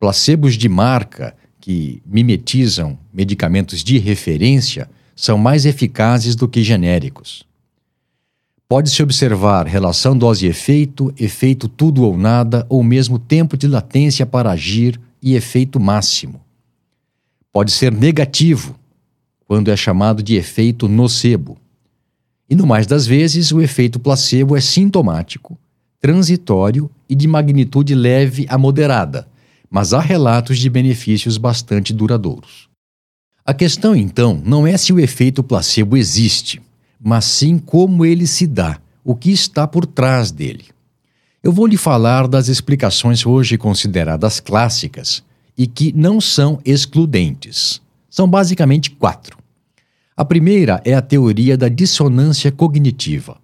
Placebos 0.00 0.54
de 0.54 0.68
marca, 0.68 1.32
que 1.60 2.02
mimetizam 2.04 2.98
medicamentos 3.14 3.84
de 3.84 3.98
referência, 3.98 4.90
são 5.14 5.38
mais 5.38 5.64
eficazes 5.64 6.34
do 6.34 6.48
que 6.48 6.60
genéricos. 6.64 7.44
Pode-se 8.68 9.00
observar 9.00 9.68
relação 9.68 10.18
dose-efeito, 10.18 11.14
efeito 11.16 11.68
tudo 11.68 12.02
ou 12.02 12.18
nada, 12.18 12.66
ou 12.68 12.82
mesmo 12.82 13.16
tempo 13.16 13.56
de 13.56 13.68
latência 13.68 14.26
para 14.26 14.50
agir 14.50 15.00
e 15.22 15.36
efeito 15.36 15.78
máximo. 15.78 16.40
Pode 17.52 17.70
ser 17.70 17.92
negativo, 17.92 18.74
quando 19.46 19.70
é 19.70 19.76
chamado 19.76 20.20
de 20.20 20.34
efeito 20.34 20.88
nocebo. 20.88 21.56
E 22.48 22.54
no 22.54 22.66
mais 22.66 22.86
das 22.86 23.06
vezes, 23.06 23.50
o 23.52 23.60
efeito 23.60 23.98
placebo 23.98 24.56
é 24.56 24.60
sintomático, 24.60 25.58
transitório 26.00 26.90
e 27.08 27.14
de 27.14 27.26
magnitude 27.26 27.94
leve 27.94 28.46
a 28.48 28.56
moderada, 28.56 29.26
mas 29.68 29.92
há 29.92 30.00
relatos 30.00 30.58
de 30.58 30.70
benefícios 30.70 31.36
bastante 31.38 31.92
duradouros. 31.92 32.68
A 33.44 33.52
questão, 33.52 33.94
então, 33.94 34.40
não 34.44 34.66
é 34.66 34.76
se 34.76 34.92
o 34.92 35.00
efeito 35.00 35.42
placebo 35.42 35.96
existe, 35.96 36.60
mas 37.00 37.24
sim 37.24 37.58
como 37.58 38.04
ele 38.04 38.26
se 38.26 38.46
dá, 38.46 38.80
o 39.04 39.14
que 39.14 39.30
está 39.30 39.66
por 39.66 39.86
trás 39.86 40.30
dele. 40.30 40.64
Eu 41.42 41.52
vou 41.52 41.66
lhe 41.66 41.76
falar 41.76 42.26
das 42.26 42.48
explicações 42.48 43.24
hoje 43.24 43.56
consideradas 43.56 44.40
clássicas 44.40 45.22
e 45.56 45.66
que 45.66 45.92
não 45.92 46.20
são 46.20 46.60
excludentes. 46.64 47.80
São 48.10 48.28
basicamente 48.28 48.90
quatro. 48.90 49.38
A 50.18 50.24
primeira 50.24 50.80
é 50.82 50.94
a 50.94 51.02
teoria 51.02 51.58
da 51.58 51.68
dissonância 51.68 52.50
cognitiva, 52.50 53.36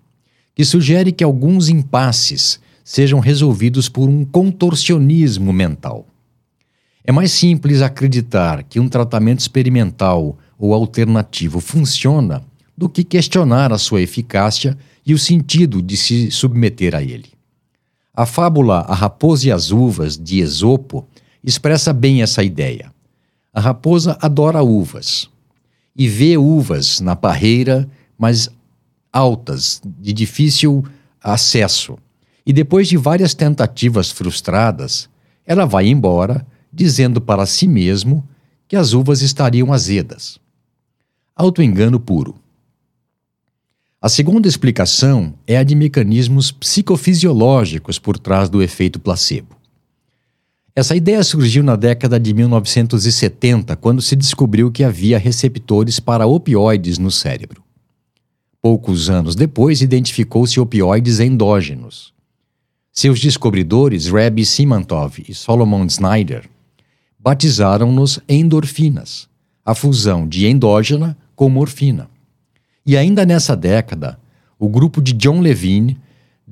que 0.55 0.64
sugere 0.64 1.12
que 1.12 1.23
alguns 1.23 1.69
impasses 1.69 2.59
sejam 2.83 3.21
resolvidos 3.21 3.91
por 3.91 4.09
um 4.09 4.25
contorcionismo 4.25 5.52
mental. 5.52 6.07
É 7.05 7.12
mais 7.12 7.31
simples 7.31 7.83
acreditar 7.83 8.62
que 8.62 8.81
um 8.81 8.88
tratamento 8.88 9.41
experimental 9.41 10.38
ou 10.59 10.73
alternativo 10.73 11.61
funciona 11.61 12.43
do 12.75 12.88
que 12.88 13.05
questionar 13.05 13.71
a 13.71 13.76
sua 13.76 14.00
eficácia 14.00 14.75
e 15.05 15.12
o 15.12 15.19
sentido 15.19 15.83
de 15.83 15.95
se 15.95 16.31
submeter 16.31 16.95
a 16.95 17.02
ele. 17.02 17.33
A 18.14 18.25
fábula 18.25 18.79
A 18.88 18.95
Raposa 18.95 19.49
e 19.49 19.52
as 19.52 19.71
Uvas, 19.71 20.17
de 20.17 20.41
Esopo, 20.41 21.07
expressa 21.45 21.93
bem 21.93 22.23
essa 22.23 22.43
ideia. 22.43 22.91
A 23.52 23.61
raposa 23.61 24.17
adora 24.23 24.62
uvas 24.62 25.31
e 25.95 26.09
vê 26.09 26.37
uvas 26.37 27.01
na 27.01 27.15
parreira, 27.15 27.89
mas 28.19 28.49
altas, 29.13 29.81
de 30.01 30.13
difícil 30.13 30.85
acesso. 31.23 31.99
E 32.45 32.53
depois 32.53 32.89
de 32.89 32.97
várias 32.97 33.35
tentativas 33.35 34.11
frustradas, 34.11 35.09
ela 35.47 35.65
vai 35.65 35.87
embora 35.87 36.47
dizendo 36.73 37.21
para 37.21 37.47
si 37.47 37.69
mesmo 37.69 38.27
que 38.67 38.77
as 38.77 38.93
uvas 38.93 39.21
estariam 39.21 39.73
azedas. 39.73 40.39
Autoengano 41.37 42.01
puro. 42.01 42.35
A 44.01 44.09
segunda 44.09 44.49
explicação 44.49 45.35
é 45.47 45.57
a 45.57 45.63
de 45.63 45.77
mecanismos 45.77 46.51
psicofisiológicos 46.51 47.99
por 47.99 48.19
trás 48.19 48.49
do 48.49 48.61
efeito 48.61 48.99
placebo. 48.99 49.62
Essa 50.75 50.97
ideia 50.97 51.23
surgiu 51.23 51.63
na 51.63 51.76
década 51.76 52.19
de 52.19 52.32
1970, 52.32 53.76
quando 53.76 54.00
se 54.00 54.17
descobriu 54.17 54.73
que 54.73 54.82
havia 54.82 55.19
receptores 55.19 56.00
para 56.00 56.26
opioides 56.26 56.97
no 56.97 57.11
cérebro. 57.11 57.63
Poucos 58.61 59.11
anos 59.11 59.35
depois, 59.35 59.82
identificou-se 59.82 60.58
opioides 60.58 61.21
endógenos. 61.21 62.15
Seus 62.91 63.21
descobridores, 63.21 64.06
Rabbi 64.06 64.47
Simantov 64.47 65.23
e 65.28 65.35
Solomon 65.35 65.85
Snyder, 65.85 66.49
batizaram-nos 67.19 68.19
endorfinas, 68.26 69.28
a 69.65 69.75
fusão 69.75 70.26
de 70.26 70.47
endógena 70.47 71.17
com 71.37 71.50
morfina. 71.50 72.08
E 72.87 72.97
ainda 72.97 73.26
nessa 73.26 73.54
década, 73.54 74.19
o 74.58 74.71
grupo 74.71 75.02
de 75.02 75.13
John 75.13 75.41
Levine 75.41 75.99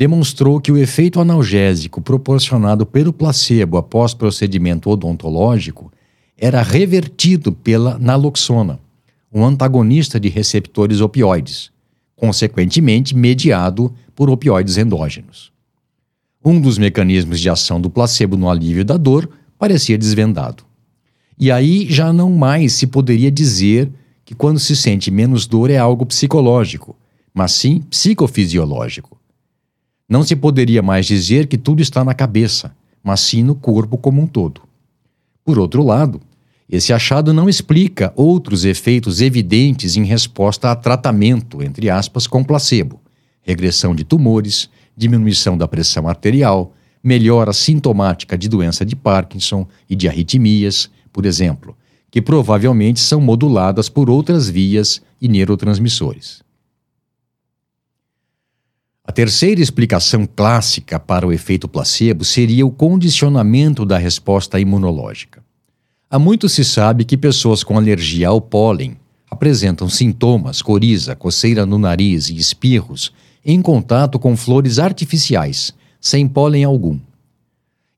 demonstrou 0.00 0.58
que 0.58 0.72
o 0.72 0.78
efeito 0.78 1.20
analgésico 1.20 2.00
proporcionado 2.00 2.86
pelo 2.86 3.12
placebo 3.12 3.76
após 3.76 4.14
procedimento 4.14 4.88
odontológico 4.88 5.92
era 6.38 6.62
revertido 6.62 7.52
pela 7.52 7.98
naloxona, 7.98 8.80
um 9.30 9.44
antagonista 9.44 10.18
de 10.18 10.30
receptores 10.30 11.02
opioides, 11.02 11.70
consequentemente 12.16 13.14
mediado 13.14 13.92
por 14.16 14.30
opioides 14.30 14.78
endógenos. 14.78 15.52
Um 16.42 16.58
dos 16.58 16.78
mecanismos 16.78 17.38
de 17.38 17.50
ação 17.50 17.78
do 17.78 17.90
placebo 17.90 18.38
no 18.38 18.48
alívio 18.48 18.86
da 18.86 18.96
dor 18.96 19.28
parecia 19.58 19.98
desvendado. 19.98 20.64
E 21.38 21.52
aí 21.52 21.86
já 21.90 22.10
não 22.10 22.32
mais 22.32 22.72
se 22.72 22.86
poderia 22.86 23.30
dizer 23.30 23.92
que 24.24 24.34
quando 24.34 24.58
se 24.58 24.74
sente 24.74 25.10
menos 25.10 25.46
dor 25.46 25.68
é 25.68 25.76
algo 25.76 26.06
psicológico, 26.06 26.96
mas 27.34 27.52
sim 27.52 27.82
psicofisiológico. 27.82 29.09
Não 30.10 30.24
se 30.24 30.34
poderia 30.34 30.82
mais 30.82 31.06
dizer 31.06 31.46
que 31.46 31.56
tudo 31.56 31.80
está 31.80 32.04
na 32.04 32.12
cabeça, 32.12 32.74
mas 33.00 33.20
sim 33.20 33.44
no 33.44 33.54
corpo 33.54 33.96
como 33.96 34.20
um 34.20 34.26
todo. 34.26 34.62
Por 35.44 35.56
outro 35.56 35.84
lado, 35.84 36.20
esse 36.68 36.92
achado 36.92 37.32
não 37.32 37.48
explica 37.48 38.12
outros 38.16 38.64
efeitos 38.64 39.20
evidentes 39.20 39.96
em 39.96 40.02
resposta 40.02 40.68
a 40.68 40.74
tratamento, 40.74 41.62
entre 41.62 41.88
aspas, 41.88 42.26
com 42.26 42.42
placebo, 42.42 43.00
regressão 43.40 43.94
de 43.94 44.02
tumores, 44.02 44.68
diminuição 44.96 45.56
da 45.56 45.68
pressão 45.68 46.08
arterial, 46.08 46.74
melhora 47.04 47.52
sintomática 47.52 48.36
de 48.36 48.48
doença 48.48 48.84
de 48.84 48.96
Parkinson 48.96 49.64
e 49.88 49.94
de 49.94 50.08
arritmias, 50.08 50.90
por 51.12 51.24
exemplo, 51.24 51.76
que 52.10 52.20
provavelmente 52.20 52.98
são 52.98 53.20
moduladas 53.20 53.88
por 53.88 54.10
outras 54.10 54.48
vias 54.48 55.00
e 55.22 55.28
neurotransmissores. 55.28 56.42
A 59.10 59.12
terceira 59.12 59.60
explicação 59.60 60.24
clássica 60.24 60.96
para 61.00 61.26
o 61.26 61.32
efeito 61.32 61.66
placebo 61.66 62.24
seria 62.24 62.64
o 62.64 62.70
condicionamento 62.70 63.84
da 63.84 63.98
resposta 63.98 64.60
imunológica. 64.60 65.42
Há 66.08 66.16
muito 66.16 66.48
se 66.48 66.64
sabe 66.64 67.04
que 67.04 67.16
pessoas 67.16 67.64
com 67.64 67.76
alergia 67.76 68.28
ao 68.28 68.40
pólen 68.40 68.96
apresentam 69.28 69.88
sintomas, 69.88 70.62
coriza, 70.62 71.16
coceira 71.16 71.66
no 71.66 71.76
nariz 71.76 72.28
e 72.28 72.36
espirros 72.36 73.12
em 73.44 73.60
contato 73.60 74.16
com 74.16 74.36
flores 74.36 74.78
artificiais, 74.78 75.74
sem 76.00 76.28
pólen 76.28 76.62
algum. 76.62 76.96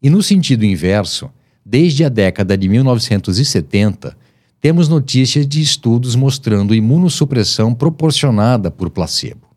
E 0.03 0.09
no 0.09 0.22
sentido 0.22 0.64
inverso, 0.64 1.29
desde 1.62 2.07
a 2.07 2.09
década 2.09 2.57
de 2.57 2.70
1970, 2.70 4.16
temos 4.62 4.88
notícias 4.88 5.46
de 5.46 5.61
estudos 5.61 6.16
mostrando 6.16 6.75
imunossupressão 6.75 7.75
proporcionada 7.75 8.70
por 8.70 8.88
placebo. 8.88 9.51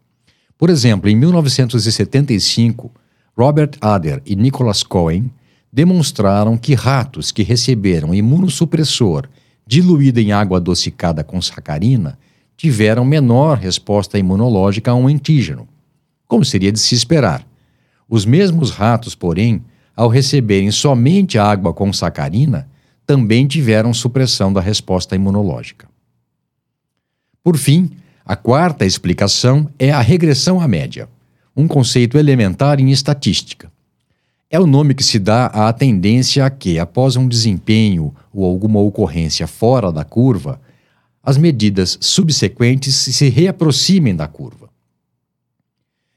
Por 0.58 0.70
exemplo, 0.70 1.10
em 1.10 1.16
1975, 1.16 2.92
Robert 3.38 3.72
Adler 3.82 4.22
e 4.26 4.36
Nicholas 4.36 4.84
Cohen 4.84 5.30
demonstraram 5.72 6.58
que 6.58 6.74
ratos 6.74 7.32
que 7.32 7.44
receberam 7.44 8.16
imunossupressor 8.16 9.28
diluído 9.68 10.20
em 10.20 10.32
água 10.32 10.58
adocicada 10.58 11.24
com 11.24 11.42
sacarina 11.42 12.18
tiveram 12.56 13.04
menor 13.04 13.58
resposta 13.58 14.18
imunológica 14.18 14.92
a 14.92 14.96
um 14.96 15.08
antígeno, 15.08 15.68
como 16.28 16.46
seria 16.46 16.72
de 16.72 16.80
se 16.80 16.96
esperar. 16.96 17.46
Os 18.08 18.26
mesmos 18.26 18.72
ratos, 18.72 19.16
porém, 19.16 19.62
ao 19.96 20.08
receberem 20.08 20.72
somente 20.72 21.38
água 21.38 21.74
com 21.74 21.92
sacarina, 21.92 22.70
também 23.06 23.46
tiveram 23.46 23.94
supressão 23.94 24.54
da 24.54 24.62
resposta 24.62 25.16
imunológica. 25.16 25.88
Por 27.44 27.58
fim, 27.58 27.92
a 28.26 28.36
quarta 28.36 28.84
explicação 28.86 29.70
é 29.78 29.92
a 29.92 30.02
regressão 30.02 30.60
à 30.60 30.68
média, 30.68 31.08
um 31.56 31.68
conceito 31.68 32.18
elementar 32.18 32.80
em 32.80 32.90
estatística. 32.90 33.72
É 34.50 34.60
o 34.60 34.66
nome 34.66 34.96
que 34.96 35.04
se 35.04 35.20
dá 35.20 35.46
à 35.46 35.72
tendência 35.72 36.44
a 36.44 36.50
que, 36.50 36.80
após 36.80 37.16
um 37.16 37.28
desempenho 37.28 38.16
ou 38.34 38.44
alguma 38.44 38.80
ocorrência 38.80 39.46
fora 39.46 39.92
da 39.92 40.04
curva, 40.04 40.60
as 41.22 41.38
medidas 41.38 42.00
subsequentes 42.02 42.96
se 42.96 43.30
reaproximem 43.30 44.16
da 44.16 44.28
curva. 44.28 44.70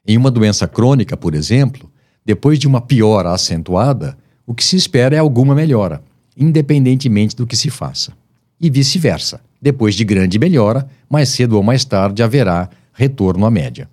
Em 0.07 0.17
uma 0.17 0.31
doença 0.31 0.67
crônica, 0.67 1.15
por 1.15 1.35
exemplo, 1.35 1.91
depois 2.25 2.59
de 2.59 2.67
uma 2.67 2.81
piora 2.81 3.33
acentuada, 3.33 4.17
o 4.47 4.55
que 4.55 4.65
se 4.65 4.77
espera 4.77 5.15
é 5.15 5.19
alguma 5.19 5.55
melhora, 5.55 6.03
independentemente 6.35 7.37
do 7.37 7.47
que 7.47 7.57
se 7.57 7.69
faça. 7.69 8.13
E 8.59 8.71
vice-versa. 8.71 9.43
Depois 9.61 9.95
de 9.95 10.05
grande 10.05 10.39
melhora, 10.39 10.89
mais 11.09 11.29
cedo 11.31 11.57
ou 11.57 11.63
mais 11.63 11.85
tarde 11.85 12.23
haverá 12.23 12.71
retorno 12.93 13.45
à 13.45 13.51
média. 13.51 13.89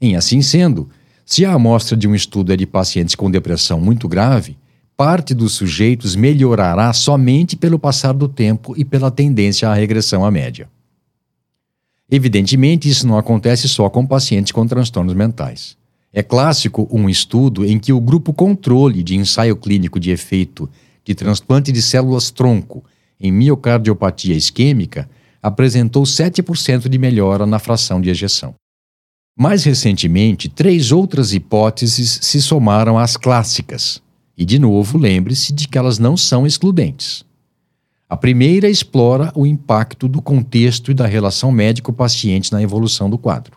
Em 0.00 0.16
assim 0.16 0.42
sendo, 0.42 0.88
Se 1.24 1.44
a 1.44 1.52
amostra 1.52 1.96
de 1.96 2.08
um 2.08 2.14
estudo 2.14 2.52
é 2.52 2.56
de 2.56 2.66
pacientes 2.66 3.14
com 3.14 3.30
depressão 3.30 3.80
muito 3.80 4.08
grave, 4.08 4.58
parte 4.96 5.32
dos 5.32 5.52
sujeitos 5.52 6.16
melhorará 6.16 6.92
somente 6.92 7.56
pelo 7.56 7.78
passar 7.78 8.12
do 8.12 8.28
tempo 8.28 8.74
e 8.76 8.84
pela 8.84 9.10
tendência 9.10 9.68
à 9.68 9.74
regressão 9.74 10.24
à 10.24 10.30
média. 10.30 10.68
Evidentemente, 12.10 12.88
isso 12.88 13.06
não 13.06 13.16
acontece 13.16 13.68
só 13.68 13.88
com 13.88 14.04
pacientes 14.04 14.50
com 14.50 14.66
transtornos 14.66 15.14
mentais. 15.14 15.76
É 16.12 16.22
clássico 16.22 16.88
um 16.90 17.08
estudo 17.08 17.64
em 17.64 17.78
que 17.78 17.92
o 17.92 18.00
grupo 18.00 18.32
controle 18.32 19.02
de 19.04 19.14
ensaio 19.14 19.54
clínico 19.54 20.00
de 20.00 20.10
efeito 20.10 20.68
de 21.04 21.14
transplante 21.14 21.70
de 21.70 21.80
células-tronco 21.80 22.84
em 23.20 23.30
miocardiopatia 23.30 24.34
isquêmica 24.34 25.08
apresentou 25.42 26.04
7% 26.04 26.88
de 26.88 26.98
melhora 26.98 27.46
na 27.46 27.58
fração 27.58 28.00
de 28.00 28.10
ejeção. 28.10 28.54
Mais 29.38 29.64
recentemente, 29.64 30.48
três 30.48 30.92
outras 30.92 31.32
hipóteses 31.32 32.18
se 32.22 32.42
somaram 32.42 32.98
às 32.98 33.16
clássicas. 33.16 34.02
E, 34.36 34.44
de 34.44 34.58
novo, 34.58 34.98
lembre-se 34.98 35.52
de 35.52 35.68
que 35.68 35.78
elas 35.78 35.98
não 35.98 36.16
são 36.16 36.46
excludentes. 36.46 37.24
A 38.08 38.16
primeira 38.16 38.68
explora 38.68 39.32
o 39.36 39.46
impacto 39.46 40.08
do 40.08 40.20
contexto 40.20 40.90
e 40.90 40.94
da 40.94 41.06
relação 41.06 41.52
médico-paciente 41.52 42.52
na 42.52 42.60
evolução 42.60 43.08
do 43.08 43.16
quadro. 43.16 43.56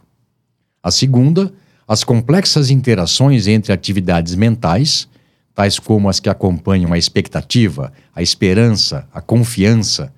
A 0.82 0.92
segunda, 0.92 1.52
as 1.88 2.04
complexas 2.04 2.70
interações 2.70 3.48
entre 3.48 3.74
atividades 3.74 4.36
mentais, 4.36 5.08
tais 5.54 5.78
como 5.80 6.10
as 6.10 6.20
que 6.20 6.30
acompanham 6.30 6.94
a 6.94 6.98
expectativa, 6.98 7.94
a 8.16 8.22
esperança, 8.22 9.08
a 9.14 9.22
confiança, 9.22 10.14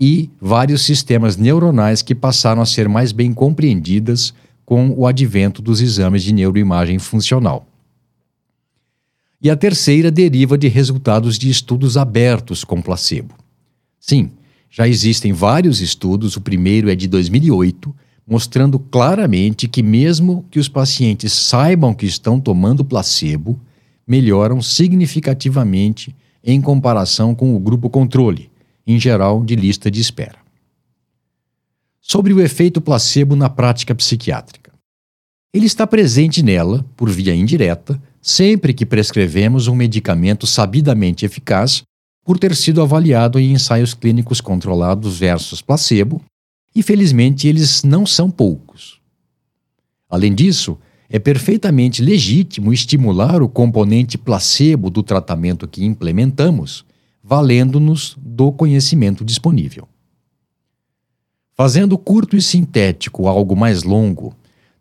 e 0.00 0.30
vários 0.40 0.82
sistemas 0.82 1.36
neuronais 1.36 2.02
que 2.02 2.14
passaram 2.14 2.60
a 2.60 2.66
ser 2.66 2.88
mais 2.88 3.12
bem 3.12 3.32
compreendidas 3.32 4.34
com 4.64 4.90
o 4.96 5.06
advento 5.06 5.62
dos 5.62 5.80
exames 5.80 6.22
de 6.22 6.32
neuroimagem 6.32 6.98
funcional. 6.98 7.66
E 9.40 9.50
a 9.50 9.56
terceira 9.56 10.10
deriva 10.10 10.56
de 10.56 10.68
resultados 10.68 11.38
de 11.38 11.50
estudos 11.50 11.96
abertos 11.96 12.64
com 12.64 12.80
placebo. 12.80 13.34
Sim, 14.00 14.30
já 14.70 14.88
existem 14.88 15.32
vários 15.32 15.80
estudos, 15.80 16.36
o 16.36 16.40
primeiro 16.40 16.90
é 16.90 16.94
de 16.94 17.06
2008, 17.06 17.94
mostrando 18.26 18.78
claramente 18.78 19.68
que, 19.68 19.82
mesmo 19.82 20.44
que 20.50 20.58
os 20.58 20.68
pacientes 20.68 21.32
saibam 21.32 21.92
que 21.92 22.06
estão 22.06 22.40
tomando 22.40 22.84
placebo, 22.84 23.60
melhoram 24.06 24.60
significativamente 24.60 26.14
em 26.42 26.60
comparação 26.60 27.34
com 27.34 27.54
o 27.54 27.58
grupo 27.58 27.88
controle, 27.88 28.50
em 28.86 28.98
geral 28.98 29.44
de 29.44 29.54
lista 29.54 29.90
de 29.90 30.00
espera. 30.00 30.38
Sobre 32.00 32.32
o 32.32 32.40
efeito 32.40 32.80
placebo 32.80 33.36
na 33.36 33.48
prática 33.48 33.94
psiquiátrica. 33.94 34.72
Ele 35.54 35.66
está 35.66 35.86
presente 35.86 36.42
nela, 36.42 36.84
por 36.96 37.10
via 37.10 37.34
indireta, 37.34 38.02
sempre 38.20 38.72
que 38.72 38.86
prescrevemos 38.86 39.68
um 39.68 39.74
medicamento 39.74 40.46
sabidamente 40.46 41.24
eficaz 41.24 41.82
por 42.24 42.38
ter 42.38 42.54
sido 42.56 42.80
avaliado 42.80 43.38
em 43.38 43.52
ensaios 43.52 43.94
clínicos 43.94 44.40
controlados 44.40 45.18
versus 45.18 45.60
placebo, 45.60 46.22
e 46.74 46.82
felizmente 46.82 47.46
eles 47.46 47.82
não 47.82 48.06
são 48.06 48.30
poucos. 48.30 49.00
Além 50.08 50.34
disso, 50.34 50.78
é 51.14 51.18
perfeitamente 51.18 52.00
legítimo 52.00 52.72
estimular 52.72 53.42
o 53.42 53.48
componente 53.48 54.16
placebo 54.16 54.88
do 54.88 55.02
tratamento 55.02 55.68
que 55.68 55.84
implementamos, 55.84 56.86
valendo-nos 57.22 58.16
do 58.18 58.50
conhecimento 58.50 59.22
disponível. 59.22 59.86
Fazendo 61.54 61.98
curto 61.98 62.34
e 62.34 62.40
sintético 62.40 63.28
algo 63.28 63.54
mais 63.54 63.82
longo, 63.82 64.34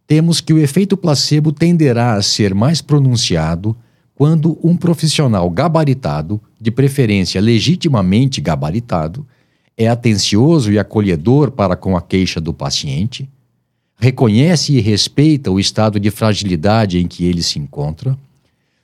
temos 0.08 0.40
que 0.40 0.54
o 0.54 0.58
efeito 0.58 0.96
placebo 0.96 1.52
tenderá 1.52 2.14
a 2.14 2.22
ser 2.22 2.56
mais 2.56 2.82
pronunciado 2.82 3.76
quando 4.16 4.58
um 4.64 4.78
profissional 4.78 5.50
gabaritado, 5.50 6.40
de 6.62 6.72
preferência 6.72 7.42
legitimamente 7.42 8.40
gabaritado, 8.40 9.28
é 9.76 9.90
atencioso 9.90 10.72
e 10.72 10.80
acolhedor 10.80 11.52
para 11.52 11.76
com 11.76 11.98
a 11.98 12.02
queixa 12.02 12.40
do 12.40 12.54
paciente, 12.54 13.30
reconhece 14.02 14.74
e 14.74 14.82
respeita 14.82 15.52
o 15.52 15.60
estado 15.60 16.00
de 16.00 16.10
fragilidade 16.10 16.98
em 16.98 17.08
que 17.08 17.24
ele 17.24 17.44
se 17.44 17.60
encontra, 17.60 18.18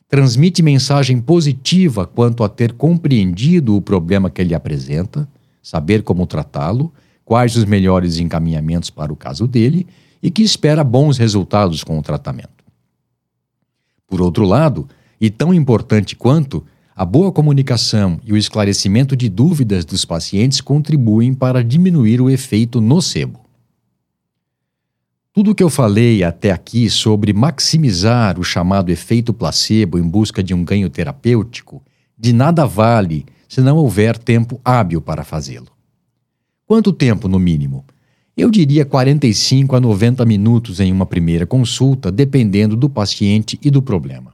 transmite 0.08 0.62
mensagem 0.62 1.20
positiva 1.20 2.06
quanto 2.06 2.44
a 2.44 2.50
ter 2.50 2.74
compreendido 2.74 3.76
o 3.76 3.82
problema 3.82 4.30
que 4.30 4.40
ele 4.40 4.54
apresenta, 4.54 5.28
saber 5.62 6.04
como 6.04 6.28
tratá-lo, 6.28 6.94
quais 7.26 7.58
os 7.58 7.66
melhores 7.66 8.20
encaminhamentos 8.20 8.92
para 8.92 9.12
o 9.12 9.16
caso 9.16 9.48
dele 9.48 9.88
e 10.22 10.30
que 10.30 10.44
espera 10.44 10.84
bons 10.84 11.18
resultados 11.18 11.84
com 11.84 11.98
o 11.98 12.04
tratamento. 12.04 12.64
Por 14.08 14.22
outro 14.22 14.46
lado, 14.46 14.88
e 15.20 15.32
tão 15.32 15.52
importante 15.52 16.16
quanto, 16.16 16.64
a 16.96 17.04
boa 17.04 17.32
comunicação 17.32 18.20
e 18.24 18.32
o 18.32 18.38
esclarecimento 18.38 19.16
de 19.16 19.30
dúvidas 19.30 19.84
dos 19.84 20.06
pacientes 20.06 20.62
contribuem 20.62 21.34
para 21.34 21.64
diminuir 21.64 22.22
o 22.22 22.30
efeito 22.30 22.80
nocebo. 22.80 23.47
Tudo 25.38 25.52
o 25.52 25.56
que 25.56 25.62
eu 25.62 25.70
falei 25.70 26.24
até 26.24 26.50
aqui 26.50 26.90
sobre 26.90 27.32
maximizar 27.32 28.40
o 28.40 28.44
chamado 28.44 28.90
efeito 28.90 29.32
placebo 29.32 30.00
em 30.00 30.02
busca 30.02 30.42
de 30.42 30.52
um 30.52 30.64
ganho 30.64 30.90
terapêutico, 30.90 31.80
de 32.18 32.34
nada 32.34 32.66
vale 32.66 33.24
se 33.48 33.62
não 33.62 33.78
houver 33.78 34.18
tempo 34.18 34.60
hábil 34.66 35.00
para 35.00 35.24
fazê-lo. 35.24 35.68
Quanto 36.66 36.92
tempo, 36.92 37.28
no 37.28 37.38
mínimo? 37.38 37.86
Eu 38.36 38.50
diria 38.50 38.84
45 38.84 39.76
a 39.76 39.80
90 39.80 40.26
minutos 40.26 40.80
em 40.80 40.92
uma 40.92 41.06
primeira 41.06 41.46
consulta, 41.46 42.12
dependendo 42.12 42.76
do 42.76 42.90
paciente 42.90 43.60
e 43.62 43.70
do 43.70 43.80
problema. 43.80 44.34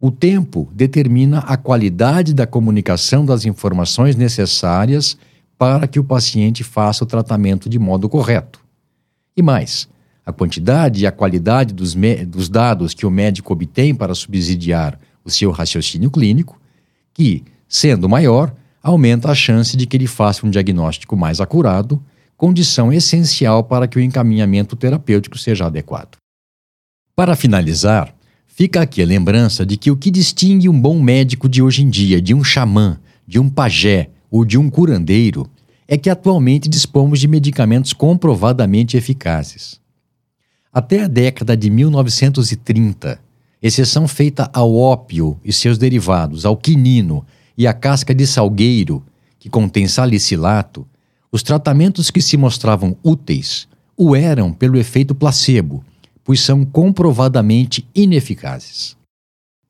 O 0.00 0.10
tempo 0.10 0.68
determina 0.74 1.38
a 1.38 1.56
qualidade 1.56 2.34
da 2.34 2.48
comunicação 2.48 3.24
das 3.24 3.44
informações 3.44 4.16
necessárias 4.16 5.16
para 5.56 5.86
que 5.86 6.00
o 6.00 6.04
paciente 6.04 6.64
faça 6.64 7.04
o 7.04 7.06
tratamento 7.06 7.68
de 7.68 7.78
modo 7.78 8.08
correto. 8.08 8.58
E 9.36 9.40
mais, 9.40 9.88
a 10.24 10.32
quantidade 10.32 11.02
e 11.02 11.06
a 11.06 11.12
qualidade 11.12 11.74
dos, 11.74 11.96
dos 12.26 12.48
dados 12.48 12.94
que 12.94 13.06
o 13.06 13.10
médico 13.10 13.52
obtém 13.52 13.94
para 13.94 14.14
subsidiar 14.14 14.98
o 15.24 15.30
seu 15.30 15.50
raciocínio 15.50 16.10
clínico, 16.10 16.60
que, 17.12 17.44
sendo 17.68 18.08
maior, 18.08 18.54
aumenta 18.82 19.30
a 19.30 19.34
chance 19.34 19.76
de 19.76 19.86
que 19.86 19.96
ele 19.96 20.06
faça 20.06 20.46
um 20.46 20.50
diagnóstico 20.50 21.16
mais 21.16 21.40
acurado, 21.40 22.02
condição 22.36 22.92
essencial 22.92 23.64
para 23.64 23.86
que 23.86 23.98
o 23.98 24.00
encaminhamento 24.00 24.76
terapêutico 24.76 25.36
seja 25.36 25.66
adequado. 25.66 26.16
Para 27.14 27.36
finalizar, 27.36 28.14
Fica 28.60 28.82
aqui 28.82 29.00
a 29.00 29.06
lembrança 29.06 29.64
de 29.64 29.78
que 29.78 29.90
o 29.90 29.96
que 29.96 30.10
distingue 30.10 30.68
um 30.68 30.78
bom 30.78 31.00
médico 31.00 31.48
de 31.48 31.62
hoje 31.62 31.82
em 31.82 31.88
dia 31.88 32.20
de 32.20 32.34
um 32.34 32.44
xamã, 32.44 33.00
de 33.26 33.38
um 33.38 33.48
pajé 33.48 34.10
ou 34.30 34.44
de 34.44 34.58
um 34.58 34.68
curandeiro 34.68 35.48
é 35.88 35.96
que 35.96 36.10
atualmente 36.10 36.68
dispomos 36.68 37.20
de 37.20 37.26
medicamentos 37.26 37.94
comprovadamente 37.94 38.98
eficazes. 38.98 39.79
Até 40.72 41.02
a 41.02 41.08
década 41.08 41.56
de 41.56 41.68
1930, 41.68 43.18
exceção 43.60 44.06
feita 44.06 44.48
ao 44.52 44.72
ópio 44.76 45.36
e 45.44 45.52
seus 45.52 45.76
derivados, 45.76 46.46
ao 46.46 46.56
quinino 46.56 47.26
e 47.58 47.66
à 47.66 47.72
casca 47.72 48.14
de 48.14 48.24
salgueiro, 48.24 49.02
que 49.40 49.50
contém 49.50 49.88
salicilato, 49.88 50.86
os 51.32 51.42
tratamentos 51.42 52.08
que 52.08 52.22
se 52.22 52.36
mostravam 52.36 52.96
úteis 53.02 53.66
o 53.96 54.14
eram 54.14 54.52
pelo 54.52 54.78
efeito 54.78 55.12
placebo, 55.12 55.84
pois 56.22 56.40
são 56.40 56.64
comprovadamente 56.64 57.84
ineficazes. 57.92 58.96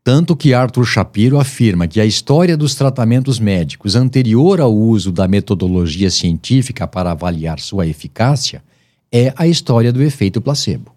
Tanto 0.04 0.36
que 0.36 0.52
Arthur 0.52 0.84
Shapiro 0.84 1.40
afirma 1.40 1.88
que 1.88 1.98
a 1.98 2.04
história 2.04 2.58
dos 2.58 2.74
tratamentos 2.74 3.40
médicos 3.40 3.96
anterior 3.96 4.60
ao 4.60 4.76
uso 4.76 5.10
da 5.10 5.26
metodologia 5.26 6.10
científica 6.10 6.86
para 6.86 7.12
avaliar 7.12 7.58
sua 7.58 7.86
eficácia 7.86 8.62
é 9.12 9.32
a 9.36 9.46
história 9.46 9.92
do 9.92 10.02
efeito 10.02 10.40
placebo. 10.40 10.92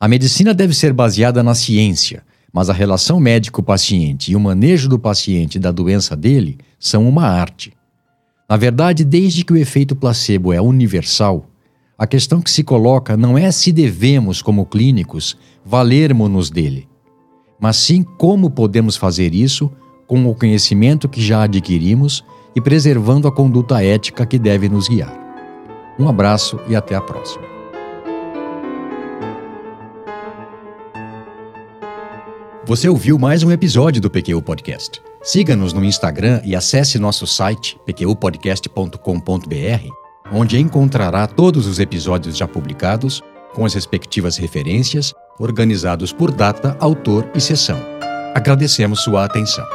A 0.00 0.08
medicina 0.08 0.52
deve 0.52 0.74
ser 0.74 0.92
baseada 0.92 1.42
na 1.42 1.54
ciência, 1.54 2.22
mas 2.52 2.68
a 2.68 2.72
relação 2.72 3.20
médico-paciente 3.20 4.32
e 4.32 4.36
o 4.36 4.40
manejo 4.40 4.88
do 4.88 4.98
paciente 4.98 5.58
da 5.58 5.70
doença 5.70 6.16
dele 6.16 6.58
são 6.78 7.08
uma 7.08 7.26
arte. 7.26 7.72
Na 8.48 8.56
verdade, 8.56 9.04
desde 9.04 9.44
que 9.44 9.52
o 9.52 9.56
efeito 9.56 9.94
placebo 9.94 10.52
é 10.52 10.60
universal, 10.60 11.46
a 11.96 12.06
questão 12.06 12.40
que 12.40 12.50
se 12.50 12.64
coloca 12.64 13.16
não 13.16 13.38
é 13.38 13.50
se 13.52 13.70
devemos, 13.70 14.42
como 14.42 14.66
clínicos, 14.66 15.36
valermos-nos 15.64 16.50
dele, 16.50 16.88
mas 17.60 17.76
sim 17.76 18.02
como 18.02 18.50
podemos 18.50 18.96
fazer 18.96 19.34
isso 19.34 19.70
com 20.06 20.26
o 20.26 20.34
conhecimento 20.34 21.08
que 21.08 21.22
já 21.22 21.44
adquirimos 21.44 22.24
e 22.56 22.60
preservando 22.60 23.28
a 23.28 23.32
conduta 23.32 23.82
ética 23.82 24.26
que 24.26 24.38
deve 24.38 24.68
nos 24.68 24.88
guiar. 24.88 25.21
Um 25.98 26.08
abraço 26.08 26.60
e 26.68 26.76
até 26.76 26.94
a 26.94 27.00
próxima. 27.00 27.44
Você 32.64 32.88
ouviu 32.88 33.18
mais 33.18 33.42
um 33.42 33.50
episódio 33.50 34.00
do 34.00 34.10
PQ 34.10 34.40
Podcast. 34.42 35.02
Siga-nos 35.22 35.72
no 35.72 35.84
Instagram 35.84 36.40
e 36.44 36.56
acesse 36.56 36.98
nosso 36.98 37.26
site 37.26 37.78
pqpodcast.com.br 37.84 40.02
onde 40.32 40.58
encontrará 40.58 41.26
todos 41.26 41.66
os 41.66 41.78
episódios 41.78 42.36
já 42.36 42.48
publicados, 42.48 43.22
com 43.52 43.66
as 43.66 43.74
respectivas 43.74 44.38
referências, 44.38 45.12
organizados 45.38 46.12
por 46.12 46.30
data, 46.30 46.74
autor 46.80 47.28
e 47.34 47.40
sessão. 47.40 47.78
Agradecemos 48.34 49.00
sua 49.00 49.24
atenção. 49.24 49.66